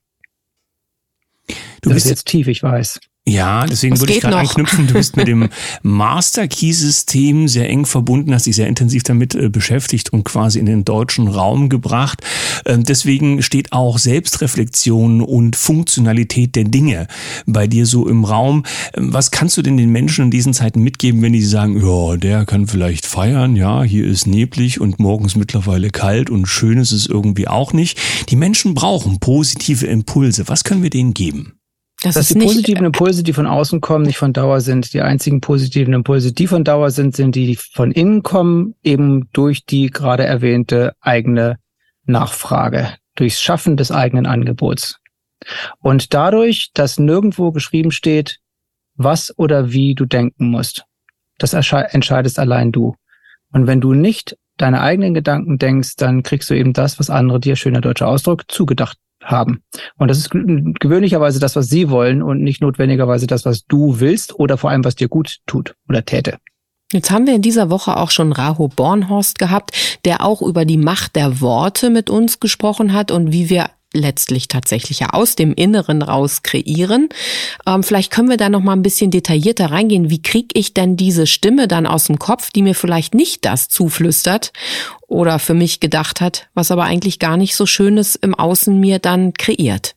Du 1.80 1.90
das 1.90 1.94
bist 1.94 2.06
jetzt 2.06 2.26
tief, 2.26 2.48
ich 2.48 2.62
weiß. 2.62 3.00
Ja, 3.28 3.66
deswegen 3.66 3.92
Was 3.94 4.00
würde 4.00 4.14
ich 4.14 4.20
gerade 4.20 4.38
anknüpfen. 4.38 4.86
Du 4.86 4.94
bist 4.94 5.16
mit 5.16 5.28
dem 5.28 5.48
Master 5.82 6.48
Key 6.48 6.72
System 6.72 7.46
sehr 7.46 7.68
eng 7.68 7.84
verbunden, 7.84 8.32
hast 8.32 8.46
dich 8.46 8.56
sehr 8.56 8.66
intensiv 8.66 9.02
damit 9.02 9.34
äh, 9.34 9.48
beschäftigt 9.48 10.12
und 10.12 10.24
quasi 10.24 10.58
in 10.58 10.66
den 10.66 10.84
deutschen 10.84 11.28
Raum 11.28 11.68
gebracht. 11.68 12.22
Ähm, 12.64 12.84
deswegen 12.84 13.42
steht 13.42 13.72
auch 13.72 13.98
Selbstreflexion 13.98 15.20
und 15.20 15.56
Funktionalität 15.56 16.56
der 16.56 16.64
Dinge 16.64 17.06
bei 17.46 17.66
dir 17.66 17.86
so 17.86 18.08
im 18.08 18.24
Raum. 18.24 18.64
Ähm, 18.96 19.12
was 19.12 19.30
kannst 19.30 19.56
du 19.56 19.62
denn 19.62 19.76
den 19.76 19.90
Menschen 19.90 20.26
in 20.26 20.30
diesen 20.30 20.54
Zeiten 20.54 20.82
mitgeben, 20.82 21.20
wenn 21.22 21.32
die 21.32 21.42
sagen, 21.42 21.80
ja, 21.84 22.16
der 22.16 22.46
kann 22.46 22.66
vielleicht 22.66 23.06
feiern, 23.06 23.56
ja, 23.56 23.82
hier 23.82 24.06
ist 24.06 24.26
neblig 24.26 24.80
und 24.80 24.98
morgens 24.98 25.36
mittlerweile 25.36 25.90
kalt 25.90 26.30
und 26.30 26.46
schön 26.46 26.78
ist 26.78 26.92
es 26.92 27.06
irgendwie 27.06 27.48
auch 27.48 27.72
nicht. 27.72 27.98
Die 28.30 28.36
Menschen 28.36 28.74
brauchen 28.74 29.18
positive 29.20 29.86
Impulse. 29.86 30.48
Was 30.48 30.64
können 30.64 30.82
wir 30.82 30.90
denen 30.90 31.14
geben? 31.14 31.57
Das 32.02 32.14
dass 32.14 32.28
die 32.28 32.38
positiven 32.38 32.84
Impulse, 32.86 33.24
die 33.24 33.32
von 33.32 33.46
außen 33.46 33.80
kommen, 33.80 34.06
nicht 34.06 34.18
von 34.18 34.32
Dauer 34.32 34.60
sind. 34.60 34.92
Die 34.94 35.02
einzigen 35.02 35.40
positiven 35.40 35.94
Impulse, 35.94 36.32
die 36.32 36.46
von 36.46 36.62
Dauer 36.62 36.90
sind, 36.90 37.16
sind 37.16 37.34
die, 37.34 37.46
die 37.46 37.56
von 37.56 37.90
innen 37.90 38.22
kommen, 38.22 38.76
eben 38.84 39.28
durch 39.32 39.64
die 39.64 39.90
gerade 39.90 40.24
erwähnte 40.24 40.94
eigene 41.00 41.58
Nachfrage, 42.04 42.94
durchs 43.16 43.40
Schaffen 43.40 43.76
des 43.76 43.90
eigenen 43.90 44.26
Angebots. 44.26 45.00
Und 45.80 46.14
dadurch, 46.14 46.70
dass 46.72 46.98
nirgendwo 46.98 47.50
geschrieben 47.50 47.90
steht, 47.90 48.38
was 48.94 49.36
oder 49.36 49.72
wie 49.72 49.94
du 49.94 50.04
denken 50.04 50.50
musst. 50.50 50.84
Das 51.38 51.52
entscheidest 51.52 52.38
allein 52.38 52.72
du. 52.72 52.96
Und 53.52 53.66
wenn 53.66 53.80
du 53.80 53.92
nicht 53.94 54.36
deine 54.56 54.80
eigenen 54.82 55.14
Gedanken 55.14 55.58
denkst, 55.58 55.96
dann 55.96 56.22
kriegst 56.22 56.50
du 56.50 56.54
eben 56.54 56.72
das, 56.72 56.98
was 56.98 57.10
andere 57.10 57.40
dir, 57.40 57.56
schöner 57.56 57.80
deutscher 57.80 58.08
Ausdruck, 58.08 58.44
zugedacht 58.48 58.98
haben. 59.22 59.62
Und 59.96 60.08
das 60.08 60.18
ist 60.18 60.30
gewöhnlicherweise 60.30 61.40
das, 61.40 61.56
was 61.56 61.68
sie 61.68 61.90
wollen 61.90 62.22
und 62.22 62.42
nicht 62.42 62.60
notwendigerweise 62.60 63.26
das, 63.26 63.44
was 63.44 63.64
du 63.66 64.00
willst 64.00 64.38
oder 64.38 64.56
vor 64.56 64.70
allem, 64.70 64.84
was 64.84 64.96
dir 64.96 65.08
gut 65.08 65.38
tut 65.46 65.74
oder 65.88 66.04
täte. 66.04 66.38
Jetzt 66.92 67.10
haben 67.10 67.26
wir 67.26 67.34
in 67.34 67.42
dieser 67.42 67.68
Woche 67.68 67.98
auch 67.98 68.10
schon 68.10 68.32
Raho 68.32 68.68
Bornhorst 68.68 69.38
gehabt, 69.38 69.98
der 70.06 70.24
auch 70.24 70.40
über 70.40 70.64
die 70.64 70.78
Macht 70.78 71.16
der 71.16 71.42
Worte 71.42 71.90
mit 71.90 72.08
uns 72.08 72.40
gesprochen 72.40 72.94
hat 72.94 73.10
und 73.10 73.30
wie 73.30 73.50
wir 73.50 73.70
letztlich 73.98 74.48
tatsächlich 74.48 75.00
ja 75.00 75.10
aus 75.10 75.36
dem 75.36 75.52
Inneren 75.52 76.02
raus 76.02 76.42
kreieren. 76.42 77.08
Ähm, 77.66 77.82
vielleicht 77.82 78.10
können 78.10 78.30
wir 78.30 78.36
da 78.36 78.48
noch 78.48 78.62
mal 78.62 78.72
ein 78.72 78.82
bisschen 78.82 79.10
detaillierter 79.10 79.70
reingehen. 79.70 80.10
Wie 80.10 80.22
kriege 80.22 80.48
ich 80.54 80.74
denn 80.74 80.96
diese 80.96 81.26
Stimme 81.26 81.68
dann 81.68 81.86
aus 81.86 82.04
dem 82.04 82.18
Kopf, 82.18 82.50
die 82.50 82.62
mir 82.62 82.74
vielleicht 82.74 83.14
nicht 83.14 83.44
das 83.44 83.68
zuflüstert 83.68 84.52
oder 85.06 85.38
für 85.38 85.54
mich 85.54 85.80
gedacht 85.80 86.20
hat, 86.20 86.48
was 86.54 86.70
aber 86.70 86.84
eigentlich 86.84 87.18
gar 87.18 87.36
nicht 87.36 87.54
so 87.54 87.66
Schönes 87.66 88.14
im 88.14 88.34
Außen 88.34 88.78
mir 88.78 88.98
dann 88.98 89.34
kreiert? 89.34 89.94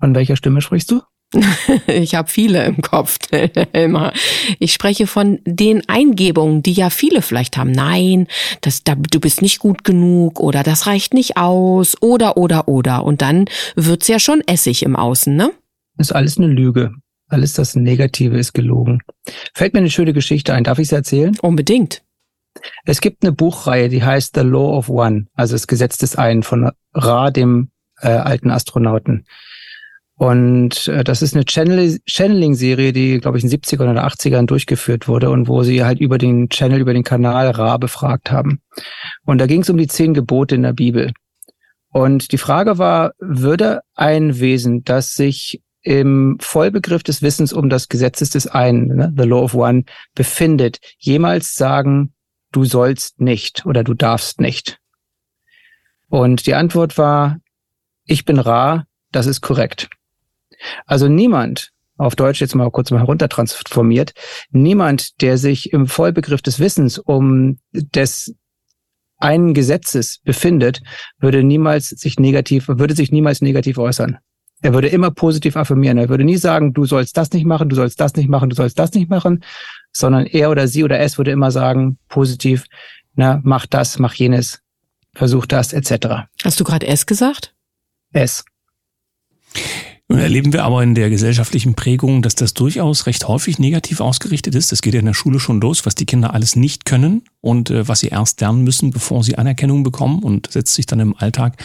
Von 0.00 0.14
welcher 0.14 0.36
Stimme 0.36 0.60
sprichst 0.60 0.90
du? 0.90 1.02
ich 1.86 2.14
habe 2.14 2.30
viele 2.30 2.64
im 2.64 2.82
Kopf, 2.82 3.18
Elmar. 3.72 4.12
Ich 4.58 4.72
spreche 4.72 5.06
von 5.06 5.40
den 5.44 5.88
Eingebungen, 5.88 6.62
die 6.62 6.72
ja 6.72 6.90
viele 6.90 7.22
vielleicht 7.22 7.56
haben. 7.56 7.72
Nein, 7.72 8.26
das, 8.60 8.84
da, 8.84 8.94
du 8.94 9.20
bist 9.20 9.42
nicht 9.42 9.58
gut 9.58 9.84
genug 9.84 10.40
oder 10.40 10.62
das 10.62 10.86
reicht 10.86 11.14
nicht 11.14 11.36
aus 11.36 12.00
oder 12.00 12.36
oder 12.36 12.68
oder. 12.68 13.04
Und 13.04 13.22
dann 13.22 13.46
wird's 13.74 14.08
ja 14.08 14.18
schon 14.18 14.42
Essig 14.46 14.82
im 14.82 14.96
Außen, 14.96 15.34
ne? 15.34 15.52
Ist 15.98 16.14
alles 16.14 16.38
eine 16.38 16.48
Lüge. 16.48 16.92
Alles 17.28 17.54
das 17.54 17.74
Negative 17.74 18.36
ist 18.36 18.52
gelogen. 18.52 19.00
Fällt 19.54 19.72
mir 19.72 19.80
eine 19.80 19.90
schöne 19.90 20.12
Geschichte 20.12 20.52
ein. 20.52 20.64
Darf 20.64 20.78
ich 20.78 20.88
sie 20.88 20.94
erzählen? 20.94 21.36
Unbedingt. 21.40 22.02
Es 22.84 23.00
gibt 23.00 23.22
eine 23.22 23.32
Buchreihe, 23.32 23.88
die 23.88 24.02
heißt 24.02 24.34
The 24.34 24.42
Law 24.42 24.76
of 24.76 24.90
One, 24.90 25.26
also 25.34 25.54
das 25.54 25.66
Gesetz 25.66 25.96
des 25.96 26.16
Einen 26.16 26.42
von 26.42 26.70
Ra, 26.92 27.30
dem 27.30 27.70
äh, 28.00 28.08
alten 28.08 28.50
Astronauten. 28.50 29.24
Und 30.22 30.86
äh, 30.86 31.02
das 31.02 31.20
ist 31.20 31.34
eine 31.34 31.44
Channel 31.44 31.98
Channeling-Serie, 32.06 32.92
die, 32.92 33.18
glaube 33.18 33.38
ich, 33.38 33.44
in 33.44 33.50
den 33.50 33.58
70er 33.58 33.90
oder 33.90 34.06
80ern 34.06 34.46
durchgeführt 34.46 35.08
wurde 35.08 35.30
und 35.30 35.48
wo 35.48 35.64
sie 35.64 35.82
halt 35.82 35.98
über 35.98 36.16
den 36.16 36.48
Channel, 36.48 36.80
über 36.80 36.94
den 36.94 37.02
Kanal 37.02 37.50
Ra 37.50 37.76
befragt 37.76 38.30
haben. 38.30 38.62
Und 39.24 39.38
da 39.38 39.46
ging 39.46 39.62
es 39.62 39.70
um 39.70 39.76
die 39.78 39.88
zehn 39.88 40.14
Gebote 40.14 40.54
in 40.54 40.62
der 40.62 40.74
Bibel. 40.74 41.12
Und 41.90 42.30
die 42.30 42.38
Frage 42.38 42.78
war, 42.78 43.14
würde 43.18 43.80
ein 43.96 44.38
Wesen, 44.38 44.84
das 44.84 45.16
sich 45.16 45.60
im 45.80 46.36
Vollbegriff 46.38 47.02
des 47.02 47.22
Wissens 47.22 47.52
um 47.52 47.68
das 47.68 47.88
Gesetzes 47.88 48.30
des 48.30 48.46
einen, 48.46 48.94
ne, 48.94 49.12
the 49.16 49.24
law 49.24 49.42
of 49.42 49.54
one, 49.54 49.82
befindet, 50.14 50.78
jemals 50.98 51.56
sagen, 51.56 52.12
du 52.52 52.64
sollst 52.64 53.20
nicht 53.20 53.66
oder 53.66 53.82
du 53.82 53.92
darfst 53.92 54.40
nicht? 54.40 54.78
Und 56.08 56.46
die 56.46 56.54
Antwort 56.54 56.96
war, 56.96 57.40
ich 58.04 58.24
bin 58.24 58.38
Ra, 58.38 58.84
das 59.10 59.26
ist 59.26 59.40
korrekt. 59.40 59.90
Also 60.86 61.08
niemand, 61.08 61.70
auf 61.98 62.16
Deutsch 62.16 62.40
jetzt 62.40 62.54
mal 62.54 62.70
kurz 62.70 62.90
mal 62.90 62.98
heruntertransformiert, 62.98 64.12
niemand, 64.50 65.20
der 65.20 65.38
sich 65.38 65.72
im 65.72 65.86
Vollbegriff 65.86 66.42
des 66.42 66.58
Wissens 66.58 66.98
um 66.98 67.58
des 67.72 68.34
einen 69.18 69.54
Gesetzes 69.54 70.18
befindet, 70.24 70.82
würde 71.18 71.44
niemals 71.44 71.90
sich 71.90 72.18
negativ, 72.18 72.66
würde 72.68 72.94
sich 72.94 73.12
niemals 73.12 73.40
negativ 73.40 73.78
äußern. 73.78 74.18
Er 74.62 74.74
würde 74.74 74.88
immer 74.88 75.10
positiv 75.10 75.56
affirmieren. 75.56 75.98
Er 75.98 76.08
würde 76.08 76.24
nie 76.24 76.36
sagen, 76.36 76.72
du 76.72 76.84
sollst 76.84 77.16
das 77.16 77.32
nicht 77.32 77.44
machen, 77.44 77.68
du 77.68 77.76
sollst 77.76 77.98
das 78.00 78.14
nicht 78.14 78.28
machen, 78.28 78.50
du 78.50 78.56
sollst 78.56 78.78
das 78.78 78.92
nicht 78.94 79.10
machen, 79.10 79.44
sondern 79.92 80.26
er 80.26 80.50
oder 80.50 80.68
sie 80.68 80.84
oder 80.84 81.00
es 81.00 81.18
würde 81.18 81.32
immer 81.32 81.50
sagen, 81.50 81.98
positiv, 82.08 82.66
na, 83.14 83.40
mach 83.42 83.66
das, 83.66 83.98
mach 83.98 84.14
jenes, 84.14 84.60
versuch 85.14 85.46
das, 85.46 85.72
etc. 85.72 86.28
Hast 86.44 86.60
du 86.60 86.64
gerade 86.64 86.86
es 86.86 87.06
gesagt? 87.06 87.54
Es. 88.12 88.44
Nun 90.12 90.20
erleben 90.20 90.52
wir 90.52 90.64
aber 90.64 90.82
in 90.82 90.94
der 90.94 91.08
gesellschaftlichen 91.08 91.72
Prägung, 91.72 92.20
dass 92.20 92.34
das 92.34 92.52
durchaus 92.52 93.06
recht 93.06 93.28
häufig 93.28 93.58
negativ 93.58 94.02
ausgerichtet 94.02 94.54
ist. 94.54 94.70
Das 94.70 94.82
geht 94.82 94.92
ja 94.92 95.00
in 95.00 95.06
der 95.06 95.14
Schule 95.14 95.40
schon 95.40 95.58
los, 95.58 95.86
was 95.86 95.94
die 95.94 96.04
Kinder 96.04 96.34
alles 96.34 96.54
nicht 96.54 96.84
können 96.84 97.22
und 97.40 97.70
äh, 97.70 97.88
was 97.88 98.00
sie 98.00 98.08
erst 98.08 98.38
lernen 98.42 98.62
müssen, 98.62 98.90
bevor 98.90 99.24
sie 99.24 99.38
Anerkennung 99.38 99.84
bekommen 99.84 100.22
und 100.22 100.52
setzt 100.52 100.74
sich 100.74 100.84
dann 100.84 101.00
im 101.00 101.16
Alltag 101.16 101.56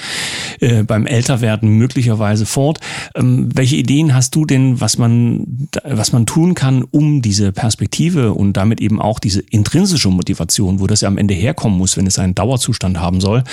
äh, 0.62 0.84
beim 0.84 1.06
Älterwerden 1.08 1.72
möglicherweise 1.72 2.46
fort. 2.46 2.80
Ähm, 3.16 3.50
welche 3.54 3.76
Ideen 3.76 4.14
hast 4.14 4.34
du 4.34 4.46
denn, 4.46 4.80
was 4.80 4.98
man, 4.98 5.68
was 5.84 6.14
man 6.14 6.26
tun 6.26 6.54
kann, 6.54 6.84
um 6.84 7.22
diese 7.22 7.52
Perspektive 7.52 8.32
und 8.32 8.54
damit 8.54 8.80
eben 8.80 9.02
auch 9.02 9.20
diese 9.20 9.42
intrinsische 9.42 10.08
Motivation, 10.08 10.80
wo 10.80 10.88
das 10.88 11.02
ja 11.02 11.10
am 11.10 11.18
Ende 11.18 11.34
herkommen 11.34 11.78
muss, 11.78 11.98
wenn 11.98 12.08
es 12.08 12.18
einen 12.18 12.34
Dauerzustand 12.34 12.98
haben 12.98 13.20
soll, 13.20 13.44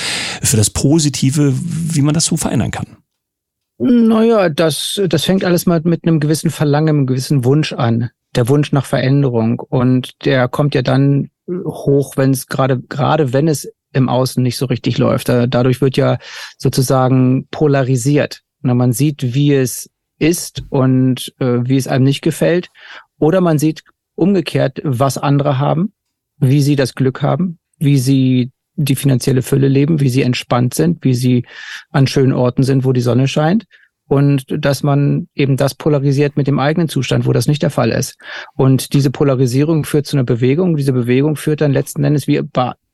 für 0.41 0.57
das 0.57 0.71
Positive, 0.71 1.53
wie 1.59 2.03
man 2.03 2.15
das 2.15 2.27
so 2.27 2.37
verändern 2.37 2.71
kann? 2.71 2.87
Naja, 3.87 4.49
das, 4.49 4.99
das 5.09 5.27
fängt 5.27 5.45
alles 5.45 5.67
mal 5.67 5.79
mit 5.85 6.07
einem 6.07 6.19
gewissen 6.19 6.49
Verlangen, 6.49 6.89
einem 6.89 7.07
gewissen 7.07 7.45
Wunsch 7.45 7.75
an. 7.75 8.09
Der 8.35 8.49
Wunsch 8.49 8.73
nach 8.73 8.87
Veränderung. 8.87 9.61
Und 9.61 10.25
der 10.25 10.49
kommt 10.49 10.75
ja 10.75 10.81
dann 10.81 11.29
hoch, 11.47 12.17
wenn 12.17 12.31
es 12.31 12.47
gerade, 12.47 12.81
gerade 12.81 13.35
wenn 13.35 13.47
es 13.47 13.71
im 13.93 14.09
Außen 14.09 14.43
nicht 14.43 14.57
so 14.57 14.65
richtig 14.65 14.97
läuft. 14.97 15.29
Dadurch 15.29 15.83
wird 15.83 15.99
ja 15.99 16.17
sozusagen 16.57 17.47
polarisiert. 17.51 18.41
Man 18.63 18.95
sieht, 18.95 19.35
wie 19.35 19.53
es 19.53 19.91
ist 20.19 20.63
und 20.71 21.35
äh, 21.39 21.59
wie 21.65 21.77
es 21.77 21.87
einem 21.87 22.05
nicht 22.05 22.23
gefällt. 22.23 22.71
Oder 23.19 23.43
man 23.43 23.59
sieht 23.59 23.85
umgekehrt, 24.15 24.81
was 24.83 25.19
andere 25.19 25.59
haben, 25.59 25.93
wie 26.39 26.63
sie 26.63 26.77
das 26.77 26.95
Glück 26.95 27.21
haben, 27.21 27.59
wie 27.79 27.99
sie 27.99 28.51
die 28.77 28.97
finanzielle 28.97 29.43
Fülle 29.43 29.69
leben, 29.69 30.01
wie 30.01 30.09
sie 30.09 30.23
entspannt 30.23 30.75
sind, 30.75 31.05
wie 31.05 31.15
sie 31.15 31.45
an 31.91 32.07
schönen 32.07 32.33
Orten 32.33 32.63
sind, 32.63 32.85
wo 32.85 32.93
die 32.93 33.01
Sonne 33.01 33.29
scheint. 33.29 33.65
Und 34.07 34.45
dass 34.49 34.83
man 34.83 35.29
eben 35.35 35.57
das 35.57 35.75
polarisiert 35.75 36.37
mit 36.37 36.47
dem 36.47 36.59
eigenen 36.59 36.89
Zustand, 36.89 37.25
wo 37.27 37.33
das 37.33 37.47
nicht 37.47 37.63
der 37.63 37.71
Fall 37.71 37.91
ist. 37.91 38.17
Und 38.55 38.93
diese 38.93 39.11
Polarisierung 39.11 39.85
führt 39.85 40.07
zu 40.07 40.17
einer 40.17 40.25
Bewegung. 40.25 40.77
Diese 40.77 40.93
Bewegung 40.93 41.37
führt 41.37 41.63
dann 41.63 41.73
letzten 41.73 42.05
Endes 42.05 42.27
wie, 42.27 42.43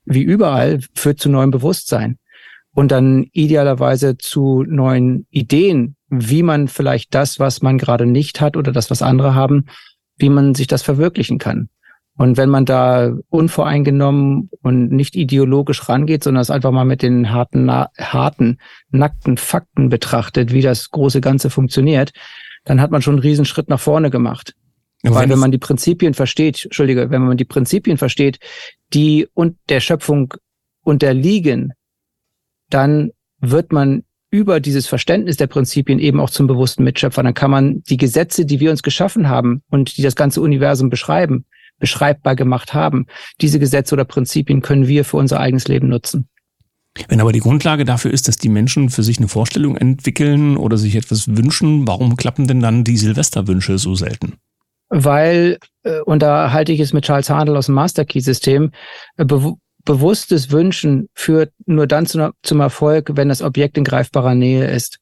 wie 0.04 0.22
überall, 0.22 0.78
führt 0.94 1.18
zu 1.18 1.28
neuem 1.28 1.50
Bewusstsein. 1.50 2.18
Und 2.72 2.92
dann 2.92 3.26
idealerweise 3.32 4.18
zu 4.18 4.64
neuen 4.68 5.26
Ideen, 5.30 5.96
wie 6.08 6.44
man 6.44 6.68
vielleicht 6.68 7.12
das, 7.12 7.40
was 7.40 7.60
man 7.60 7.78
gerade 7.78 8.06
nicht 8.06 8.40
hat 8.40 8.56
oder 8.56 8.70
das, 8.70 8.90
was 8.90 9.02
andere 9.02 9.34
haben, 9.34 9.66
wie 10.16 10.28
man 10.28 10.54
sich 10.54 10.68
das 10.68 10.82
verwirklichen 10.82 11.38
kann. 11.38 11.70
Und 12.17 12.37
wenn 12.37 12.50
man 12.50 12.67
da 12.67 13.17
unvoreingenommen 13.31 14.50
und 14.62 14.93
nicht 14.93 15.17
ideologisch 15.17 15.88
rangeht, 15.88 16.23
sondern 16.23 16.43
es 16.43 16.50
einfach 16.50 16.71
mal 16.71 16.85
mit 16.85 17.02
den 17.02 17.31
harten, 17.31 17.71
harten, 17.71 18.59
nackten 18.90 19.38
Fakten 19.38 19.88
betrachtet, 19.88 20.52
wie 20.52 20.61
das 20.61 20.90
große 20.90 21.21
Ganze 21.21 21.49
funktioniert, 21.49 22.12
dann 22.64 22.81
hat 22.81 22.90
man 22.90 23.00
schon 23.00 23.14
einen 23.14 23.23
Riesenschritt 23.23 23.69
nach 23.69 23.81
vorne 23.81 24.11
gemacht. 24.11 24.55
Ja, 25.02 25.14
Weil 25.14 25.31
wenn 25.31 25.38
man 25.38 25.50
die 25.50 25.59
Prinzipien 25.59 26.12
versteht, 26.12 26.62
Entschuldige, 26.64 27.11
wenn 27.11 27.23
man 27.23 27.38
die 27.38 27.47
Prinzipien 27.47 27.97
versteht, 27.97 28.38
die 28.93 29.26
und 29.33 29.57
der 29.71 29.81
Schöpfung 29.81 30.35
unterliegen, 30.83 31.73
dann 32.69 33.12
wird 33.40 33.73
man 33.73 34.05
über 34.31 34.61
dieses 34.61 34.87
Verständnis 34.87 35.37
der 35.37 35.49
Prinzipien 35.49 35.99
eben 35.99 36.21
auch 36.21 36.31
zum 36.31 36.47
bewussten 36.47 36.85
Mitschöpfer. 36.85 37.23
Dann 37.23 37.35
kann 37.35 37.50
man 37.50 37.83
die 37.83 37.97
Gesetze, 37.97 38.45
die 38.45 38.61
wir 38.61 38.71
uns 38.71 38.83
geschaffen 38.83 39.29
haben 39.29 39.62
und 39.71 39.97
die 39.97 40.02
das 40.02 40.14
ganze 40.14 40.40
Universum 40.40 40.90
beschreiben, 40.90 41.47
beschreibbar 41.80 42.37
gemacht 42.37 42.72
haben. 42.75 43.06
Diese 43.40 43.58
Gesetze 43.58 43.94
oder 43.94 44.04
Prinzipien 44.04 44.62
können 44.62 44.87
wir 44.87 45.04
für 45.04 45.16
unser 45.16 45.40
eigenes 45.40 45.66
Leben 45.66 45.88
nutzen. 45.88 46.28
Wenn 47.08 47.20
aber 47.20 47.32
die 47.32 47.40
Grundlage 47.40 47.84
dafür 47.84 48.12
ist, 48.12 48.28
dass 48.28 48.37
die 48.37 48.49
Menschen 48.49 48.90
für 48.90 49.02
sich 49.02 49.18
eine 49.18 49.28
Vorstellung 49.28 49.76
entwickeln 49.76 50.56
oder 50.56 50.76
sich 50.76 50.96
etwas 50.96 51.28
wünschen, 51.28 51.87
warum 51.87 52.16
klappen 52.16 52.46
denn 52.46 52.60
dann 52.60 52.84
die 52.84 52.96
Silvesterwünsche 52.96 53.78
so 53.78 53.94
selten? 53.94 54.34
Weil, 54.88 55.58
äh, 55.84 56.00
und 56.00 56.20
da 56.20 56.52
halte 56.52 56.72
ich 56.72 56.80
es 56.80 56.92
mit 56.92 57.04
Charles 57.04 57.30
Handel 57.30 57.56
aus 57.56 57.66
dem 57.66 57.76
Master 57.76 58.04
Key 58.04 58.20
System, 58.20 58.72
äh, 59.16 59.25
be 59.25 59.54
bewusstes 59.82 60.50
Wünschen 60.50 61.08
führt 61.14 61.52
nur 61.64 61.87
dann 61.87 62.04
zu, 62.04 62.32
zum 62.42 62.60
Erfolg, 62.60 63.12
wenn 63.14 63.30
das 63.30 63.40
Objekt 63.40 63.78
in 63.78 63.84
greifbarer 63.84 64.34
Nähe 64.34 64.70
ist. 64.70 64.99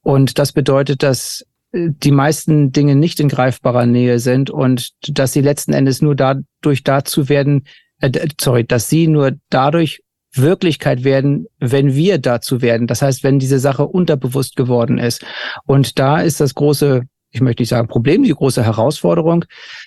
Und 0.00 0.38
das 0.38 0.52
bedeutet, 0.52 1.02
dass 1.02 1.44
die 1.72 2.10
meisten 2.10 2.72
Dinge 2.72 2.94
nicht 2.96 3.18
in 3.20 3.28
greifbarer 3.28 3.86
Nähe 3.86 4.18
sind 4.18 4.50
und 4.50 4.90
dass 5.08 5.32
sie 5.32 5.40
letzten 5.40 5.72
Endes 5.72 6.02
nur 6.02 6.14
dadurch 6.14 6.84
dazu 6.84 7.28
werden, 7.28 7.64
äh, 8.00 8.28
sorry, 8.40 8.64
dass 8.64 8.88
sie 8.88 9.08
nur 9.08 9.32
dadurch 9.48 10.02
Wirklichkeit 10.34 11.04
werden, 11.04 11.46
wenn 11.58 11.94
wir 11.94 12.18
dazu 12.18 12.62
werden. 12.62 12.86
Das 12.86 13.02
heißt, 13.02 13.22
wenn 13.22 13.38
diese 13.38 13.58
Sache 13.58 13.86
unterbewusst 13.86 14.56
geworden 14.56 14.98
ist. 14.98 15.24
Und 15.66 15.98
da 15.98 16.20
ist 16.20 16.40
das 16.40 16.54
große, 16.54 17.02
ich 17.30 17.40
möchte 17.40 17.62
nicht 17.62 17.68
sagen 17.68 17.88
Problem, 17.88 18.22
die 18.22 18.32
große 18.32 18.64
Herausforderung, 18.64 19.44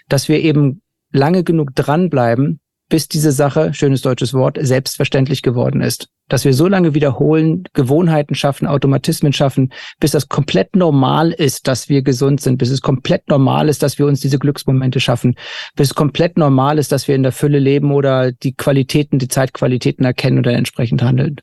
dass 0.07 0.27
wir 0.27 0.39
eben 0.41 0.81
lange 1.11 1.43
genug 1.43 1.73
dranbleiben, 1.75 2.59
bis 2.89 3.07
diese 3.07 3.31
Sache, 3.31 3.73
schönes 3.73 4.01
deutsches 4.01 4.33
Wort, 4.33 4.57
selbstverständlich 4.61 5.41
geworden 5.41 5.81
ist. 5.81 6.07
Dass 6.27 6.45
wir 6.45 6.53
so 6.53 6.67
lange 6.67 6.93
wiederholen, 6.93 7.63
Gewohnheiten 7.73 8.35
schaffen, 8.35 8.67
Automatismen 8.67 9.33
schaffen, 9.33 9.71
bis 9.99 10.11
das 10.11 10.27
komplett 10.27 10.75
normal 10.75 11.31
ist, 11.31 11.67
dass 11.67 11.89
wir 11.89 12.01
gesund 12.01 12.41
sind, 12.41 12.57
bis 12.57 12.69
es 12.69 12.81
komplett 12.81 13.29
normal 13.29 13.69
ist, 13.69 13.83
dass 13.83 13.99
wir 13.99 14.05
uns 14.07 14.21
diese 14.21 14.39
Glücksmomente 14.39 14.99
schaffen, 14.99 15.35
bis 15.75 15.89
es 15.89 15.95
komplett 15.95 16.37
normal 16.37 16.79
ist, 16.79 16.91
dass 16.91 17.07
wir 17.07 17.15
in 17.15 17.23
der 17.23 17.31
Fülle 17.31 17.59
leben 17.59 17.91
oder 17.91 18.31
die 18.31 18.53
Qualitäten, 18.53 19.19
die 19.19 19.27
Zeitqualitäten 19.27 20.05
erkennen 20.05 20.39
oder 20.39 20.53
entsprechend 20.53 21.03
handeln. 21.03 21.37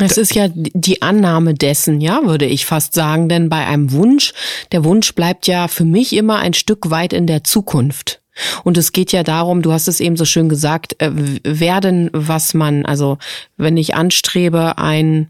Es 0.00 0.16
ist 0.16 0.34
ja 0.34 0.46
die 0.54 1.02
Annahme 1.02 1.54
dessen, 1.54 2.00
ja, 2.00 2.20
würde 2.24 2.46
ich 2.46 2.66
fast 2.66 2.94
sagen, 2.94 3.28
denn 3.28 3.48
bei 3.48 3.66
einem 3.66 3.90
Wunsch, 3.92 4.32
der 4.70 4.84
Wunsch 4.84 5.14
bleibt 5.14 5.48
ja 5.48 5.66
für 5.66 5.84
mich 5.84 6.14
immer 6.14 6.38
ein 6.38 6.54
Stück 6.54 6.90
weit 6.90 7.12
in 7.12 7.26
der 7.26 7.42
Zukunft. 7.42 8.17
Und 8.64 8.76
es 8.76 8.92
geht 8.92 9.12
ja 9.12 9.22
darum, 9.22 9.62
du 9.62 9.72
hast 9.72 9.88
es 9.88 10.00
eben 10.00 10.16
so 10.16 10.24
schön 10.24 10.48
gesagt, 10.48 11.00
äh, 11.00 11.10
werden, 11.44 12.10
was 12.12 12.54
man, 12.54 12.84
also 12.84 13.18
wenn 13.56 13.76
ich 13.76 13.94
anstrebe, 13.94 14.78
ein 14.78 15.28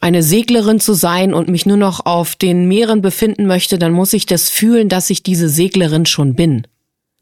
eine 0.00 0.22
Seglerin 0.22 0.80
zu 0.80 0.94
sein 0.94 1.32
und 1.32 1.48
mich 1.48 1.64
nur 1.64 1.76
noch 1.76 2.06
auf 2.06 2.34
den 2.34 2.66
Meeren 2.66 3.02
befinden 3.02 3.46
möchte, 3.46 3.78
dann 3.78 3.92
muss 3.92 4.12
ich 4.12 4.26
das 4.26 4.48
fühlen, 4.48 4.88
dass 4.88 5.10
ich 5.10 5.22
diese 5.22 5.48
Seglerin 5.48 6.06
schon 6.06 6.34
bin. 6.34 6.66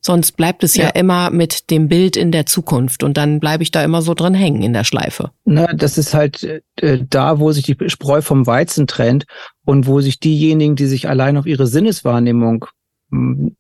Sonst 0.02 0.32
bleibt 0.32 0.64
es 0.64 0.76
ja. 0.76 0.84
ja, 0.84 0.90
immer 0.90 1.28
mit 1.30 1.70
dem 1.70 1.88
Bild 1.88 2.16
in 2.16 2.32
der 2.32 2.46
Zukunft 2.46 3.02
und 3.02 3.18
dann 3.18 3.38
bleibe 3.38 3.62
ich 3.62 3.70
da 3.70 3.84
immer 3.84 4.00
so 4.00 4.14
drin 4.14 4.32
hängen 4.32 4.62
in 4.62 4.72
der 4.72 4.84
Schleife. 4.84 5.30
Na, 5.44 5.66
das 5.74 5.98
ist 5.98 6.14
halt 6.14 6.42
äh, 6.76 6.98
da, 7.08 7.38
wo 7.38 7.52
sich 7.52 7.64
die 7.64 7.76
Spreu 7.90 8.22
vom 8.22 8.46
Weizen 8.46 8.86
trennt 8.86 9.26
und 9.66 9.86
wo 9.86 10.00
sich 10.00 10.18
diejenigen, 10.18 10.74
die 10.74 10.86
sich 10.86 11.06
allein 11.06 11.36
auf 11.36 11.44
ihre 11.44 11.66
Sinneswahrnehmung 11.66 12.64
hm, 13.10 13.56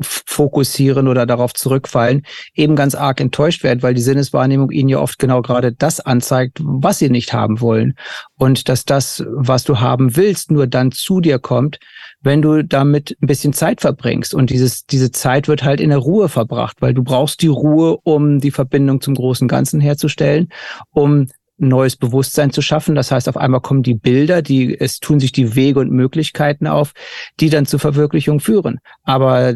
fokussieren 0.00 1.06
oder 1.08 1.26
darauf 1.26 1.54
zurückfallen, 1.54 2.22
eben 2.54 2.76
ganz 2.76 2.94
arg 2.94 3.20
enttäuscht 3.20 3.62
werden, 3.62 3.82
weil 3.82 3.94
die 3.94 4.02
Sinneswahrnehmung 4.02 4.70
ihnen 4.70 4.88
ja 4.88 4.98
oft 4.98 5.18
genau 5.18 5.42
gerade 5.42 5.72
das 5.72 6.00
anzeigt, 6.00 6.58
was 6.62 6.98
sie 6.98 7.10
nicht 7.10 7.32
haben 7.32 7.60
wollen. 7.60 7.94
Und 8.36 8.68
dass 8.68 8.84
das, 8.84 9.24
was 9.28 9.64
du 9.64 9.80
haben 9.80 10.16
willst, 10.16 10.50
nur 10.50 10.66
dann 10.66 10.90
zu 10.90 11.20
dir 11.20 11.38
kommt, 11.38 11.78
wenn 12.20 12.42
du 12.42 12.64
damit 12.64 13.16
ein 13.22 13.26
bisschen 13.26 13.52
Zeit 13.52 13.80
verbringst. 13.80 14.34
Und 14.34 14.50
dieses, 14.50 14.86
diese 14.86 15.12
Zeit 15.12 15.46
wird 15.46 15.62
halt 15.62 15.80
in 15.80 15.90
der 15.90 15.98
Ruhe 15.98 16.28
verbracht, 16.28 16.78
weil 16.80 16.94
du 16.94 17.04
brauchst 17.04 17.42
die 17.42 17.48
Ruhe, 17.48 17.98
um 18.02 18.40
die 18.40 18.50
Verbindung 18.50 19.00
zum 19.00 19.14
großen 19.14 19.46
Ganzen 19.46 19.80
herzustellen, 19.80 20.48
um 20.90 21.28
neues 21.68 21.96
Bewusstsein 21.96 22.50
zu 22.50 22.62
schaffen. 22.62 22.94
Das 22.94 23.10
heißt, 23.10 23.28
auf 23.28 23.36
einmal 23.36 23.60
kommen 23.60 23.82
die 23.82 23.94
Bilder, 23.94 24.42
die, 24.42 24.78
es 24.78 24.98
tun 24.98 25.20
sich 25.20 25.32
die 25.32 25.54
Wege 25.54 25.80
und 25.80 25.90
Möglichkeiten 25.90 26.66
auf, 26.66 26.92
die 27.40 27.50
dann 27.50 27.66
zur 27.66 27.80
Verwirklichung 27.80 28.40
führen. 28.40 28.78
Aber 29.02 29.54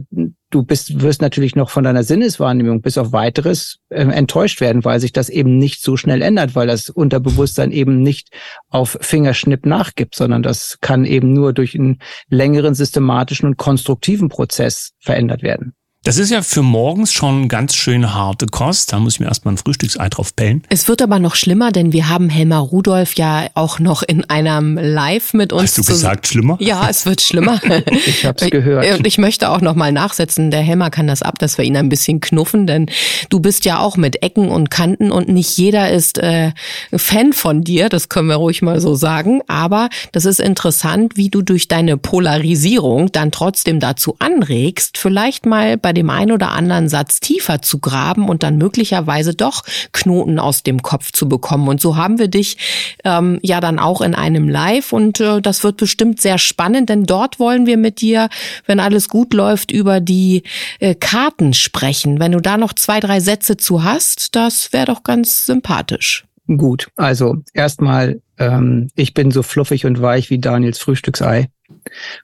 du 0.50 0.62
bist, 0.62 1.00
wirst 1.00 1.20
natürlich 1.22 1.56
noch 1.56 1.70
von 1.70 1.84
deiner 1.84 2.04
Sinneswahrnehmung 2.04 2.80
bis 2.80 2.98
auf 2.98 3.12
weiteres 3.12 3.78
äh, 3.88 4.02
enttäuscht 4.02 4.60
werden, 4.60 4.84
weil 4.84 5.00
sich 5.00 5.12
das 5.12 5.28
eben 5.28 5.58
nicht 5.58 5.82
so 5.82 5.96
schnell 5.96 6.22
ändert, 6.22 6.54
weil 6.54 6.66
das 6.66 6.90
Unterbewusstsein 6.90 7.72
eben 7.72 8.02
nicht 8.02 8.30
auf 8.68 8.98
Fingerschnipp 9.00 9.66
nachgibt, 9.66 10.14
sondern 10.14 10.42
das 10.42 10.78
kann 10.80 11.04
eben 11.04 11.32
nur 11.32 11.52
durch 11.52 11.74
einen 11.74 11.98
längeren 12.28 12.74
systematischen 12.74 13.48
und 13.48 13.56
konstruktiven 13.56 14.28
Prozess 14.28 14.92
verändert 15.00 15.42
werden. 15.42 15.74
Das 16.08 16.16
ist 16.16 16.30
ja 16.30 16.40
für 16.40 16.62
morgens 16.62 17.12
schon 17.12 17.48
ganz 17.48 17.74
schön 17.74 18.14
harte 18.14 18.46
Kost. 18.46 18.94
Da 18.94 18.98
muss 18.98 19.16
ich 19.16 19.20
mir 19.20 19.26
erstmal 19.26 19.52
ein 19.52 19.58
Frühstücksei 19.58 20.08
drauf 20.08 20.34
pellen. 20.34 20.62
Es 20.70 20.88
wird 20.88 21.02
aber 21.02 21.18
noch 21.18 21.34
schlimmer, 21.34 21.70
denn 21.70 21.92
wir 21.92 22.08
haben 22.08 22.30
Helmar 22.30 22.62
Rudolf 22.62 23.16
ja 23.16 23.48
auch 23.52 23.78
noch 23.78 24.02
in 24.02 24.24
einem 24.24 24.78
Live 24.78 25.34
mit 25.34 25.52
uns. 25.52 25.64
Hast 25.64 25.76
du 25.76 25.84
gesagt 25.84 26.26
schlimmer? 26.26 26.56
Ja, 26.60 26.88
es 26.88 27.04
wird 27.04 27.20
schlimmer. 27.20 27.60
ich 28.06 28.24
hab's 28.24 28.48
gehört. 28.48 28.98
Und 28.98 29.06
ich 29.06 29.18
möchte 29.18 29.50
auch 29.50 29.60
noch 29.60 29.74
mal 29.74 29.92
nachsetzen, 29.92 30.50
der 30.50 30.62
Helmar 30.62 30.88
kann 30.88 31.08
das 31.08 31.20
ab, 31.20 31.38
dass 31.40 31.58
wir 31.58 31.66
ihn 31.66 31.76
ein 31.76 31.90
bisschen 31.90 32.20
knuffen, 32.20 32.66
denn 32.66 32.86
du 33.28 33.40
bist 33.40 33.66
ja 33.66 33.78
auch 33.78 33.98
mit 33.98 34.22
Ecken 34.22 34.48
und 34.48 34.70
Kanten 34.70 35.12
und 35.12 35.28
nicht 35.28 35.58
jeder 35.58 35.90
ist 35.90 36.16
äh, 36.16 36.52
Fan 36.96 37.34
von 37.34 37.64
dir, 37.64 37.90
das 37.90 38.08
können 38.08 38.28
wir 38.28 38.36
ruhig 38.36 38.62
mal 38.62 38.80
so 38.80 38.94
sagen. 38.94 39.42
Aber 39.46 39.90
das 40.12 40.24
ist 40.24 40.40
interessant, 40.40 41.18
wie 41.18 41.28
du 41.28 41.42
durch 41.42 41.68
deine 41.68 41.98
Polarisierung 41.98 43.12
dann 43.12 43.30
trotzdem 43.30 43.78
dazu 43.78 44.16
anregst, 44.20 44.96
vielleicht 44.96 45.44
mal 45.44 45.76
bei 45.76 45.97
dem 45.98 46.10
einen 46.10 46.32
oder 46.32 46.52
anderen 46.52 46.88
Satz 46.88 47.18
tiefer 47.20 47.60
zu 47.60 47.80
graben 47.80 48.28
und 48.28 48.42
dann 48.42 48.56
möglicherweise 48.56 49.34
doch 49.34 49.64
Knoten 49.92 50.38
aus 50.38 50.62
dem 50.62 50.80
Kopf 50.80 51.10
zu 51.12 51.28
bekommen. 51.28 51.68
Und 51.68 51.80
so 51.80 51.96
haben 51.96 52.18
wir 52.18 52.28
dich 52.28 52.56
ähm, 53.04 53.40
ja 53.42 53.60
dann 53.60 53.78
auch 53.78 54.00
in 54.00 54.14
einem 54.14 54.48
Live 54.48 54.92
und 54.92 55.20
äh, 55.20 55.42
das 55.42 55.64
wird 55.64 55.76
bestimmt 55.76 56.20
sehr 56.20 56.38
spannend, 56.38 56.88
denn 56.88 57.04
dort 57.04 57.40
wollen 57.40 57.66
wir 57.66 57.76
mit 57.76 58.00
dir, 58.00 58.28
wenn 58.66 58.80
alles 58.80 59.08
gut 59.08 59.34
läuft, 59.34 59.72
über 59.72 60.00
die 60.00 60.44
äh, 60.78 60.94
Karten 60.94 61.52
sprechen. 61.52 62.20
Wenn 62.20 62.32
du 62.32 62.40
da 62.40 62.56
noch 62.56 62.72
zwei, 62.72 63.00
drei 63.00 63.18
Sätze 63.18 63.56
zu 63.56 63.82
hast, 63.82 64.36
das 64.36 64.72
wäre 64.72 64.86
doch 64.86 65.02
ganz 65.02 65.46
sympathisch. 65.46 66.24
Gut, 66.46 66.88
also 66.96 67.38
erstmal, 67.52 68.22
ähm, 68.38 68.88
ich 68.94 69.12
bin 69.12 69.32
so 69.32 69.42
fluffig 69.42 69.84
und 69.84 70.00
weich 70.00 70.30
wie 70.30 70.38
Daniels 70.38 70.78
Frühstücksei. 70.78 71.50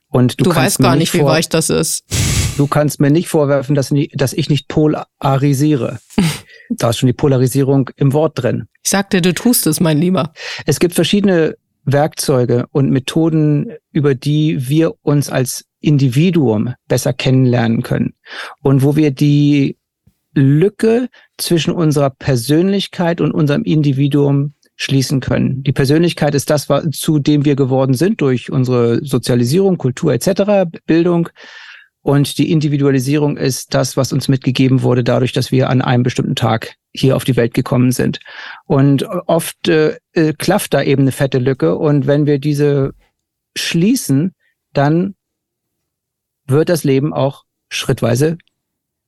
Und 0.08 0.40
du, 0.40 0.44
du 0.44 0.54
weißt 0.54 0.78
gar 0.78 0.96
nicht, 0.96 1.12
wie 1.12 1.24
weich 1.24 1.48
das 1.48 1.68
ist. 1.68 2.04
Du 2.56 2.68
kannst 2.68 3.00
mir 3.00 3.10
nicht 3.10 3.28
vorwerfen, 3.28 3.74
dass, 3.74 3.92
dass 4.12 4.32
ich 4.32 4.48
nicht 4.48 4.68
polarisiere. 4.68 5.98
da 6.70 6.90
ist 6.90 6.98
schon 6.98 7.08
die 7.08 7.12
Polarisierung 7.12 7.90
im 7.96 8.12
Wort 8.12 8.42
drin. 8.42 8.68
Ich 8.82 8.90
sagte, 8.90 9.20
du 9.20 9.34
tust 9.34 9.66
es, 9.66 9.80
mein 9.80 9.98
Lieber. 9.98 10.32
Es 10.64 10.78
gibt 10.78 10.94
verschiedene 10.94 11.56
Werkzeuge 11.84 12.66
und 12.70 12.90
Methoden, 12.90 13.72
über 13.92 14.14
die 14.14 14.68
wir 14.68 14.94
uns 15.02 15.30
als 15.30 15.64
Individuum 15.80 16.74
besser 16.88 17.12
kennenlernen 17.12 17.82
können. 17.82 18.14
Und 18.62 18.82
wo 18.82 18.96
wir 18.96 19.10
die 19.10 19.76
Lücke 20.34 21.08
zwischen 21.38 21.72
unserer 21.72 22.10
Persönlichkeit 22.10 23.20
und 23.20 23.32
unserem 23.32 23.62
Individuum 23.64 24.52
schließen 24.76 25.20
können. 25.20 25.62
Die 25.62 25.72
Persönlichkeit 25.72 26.34
ist 26.34 26.50
das, 26.50 26.68
zu 26.92 27.18
dem 27.18 27.44
wir 27.44 27.54
geworden 27.54 27.94
sind 27.94 28.20
durch 28.20 28.50
unsere 28.50 29.04
Sozialisierung, 29.04 29.78
Kultur 29.78 30.12
etc., 30.12 30.68
Bildung. 30.86 31.28
Und 32.04 32.36
die 32.36 32.52
Individualisierung 32.52 33.38
ist 33.38 33.72
das, 33.72 33.96
was 33.96 34.12
uns 34.12 34.28
mitgegeben 34.28 34.82
wurde, 34.82 35.02
dadurch, 35.02 35.32
dass 35.32 35.50
wir 35.50 35.70
an 35.70 35.80
einem 35.80 36.02
bestimmten 36.02 36.36
Tag 36.36 36.74
hier 36.92 37.16
auf 37.16 37.24
die 37.24 37.34
Welt 37.34 37.54
gekommen 37.54 37.92
sind. 37.92 38.20
Und 38.66 39.04
oft 39.04 39.68
äh, 39.68 39.96
äh, 40.12 40.34
klafft 40.34 40.74
da 40.74 40.82
eben 40.82 41.02
eine 41.02 41.12
fette 41.12 41.38
Lücke. 41.38 41.76
Und 41.76 42.06
wenn 42.06 42.26
wir 42.26 42.38
diese 42.38 42.92
schließen, 43.56 44.34
dann 44.74 45.14
wird 46.46 46.68
das 46.68 46.84
Leben 46.84 47.14
auch 47.14 47.44
schrittweise 47.70 48.36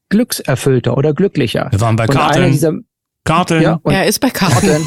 glückserfüllter 0.08 0.96
oder 0.96 1.12
glücklicher. 1.12 1.68
Wir 1.72 1.80
waren 1.82 1.96
bei 1.96 2.06
Karten. 2.06 2.86
Karten. 3.24 3.60
Ja, 3.60 3.78
er 3.84 4.06
ist 4.06 4.20
bei 4.20 4.30
Karten. 4.30 4.82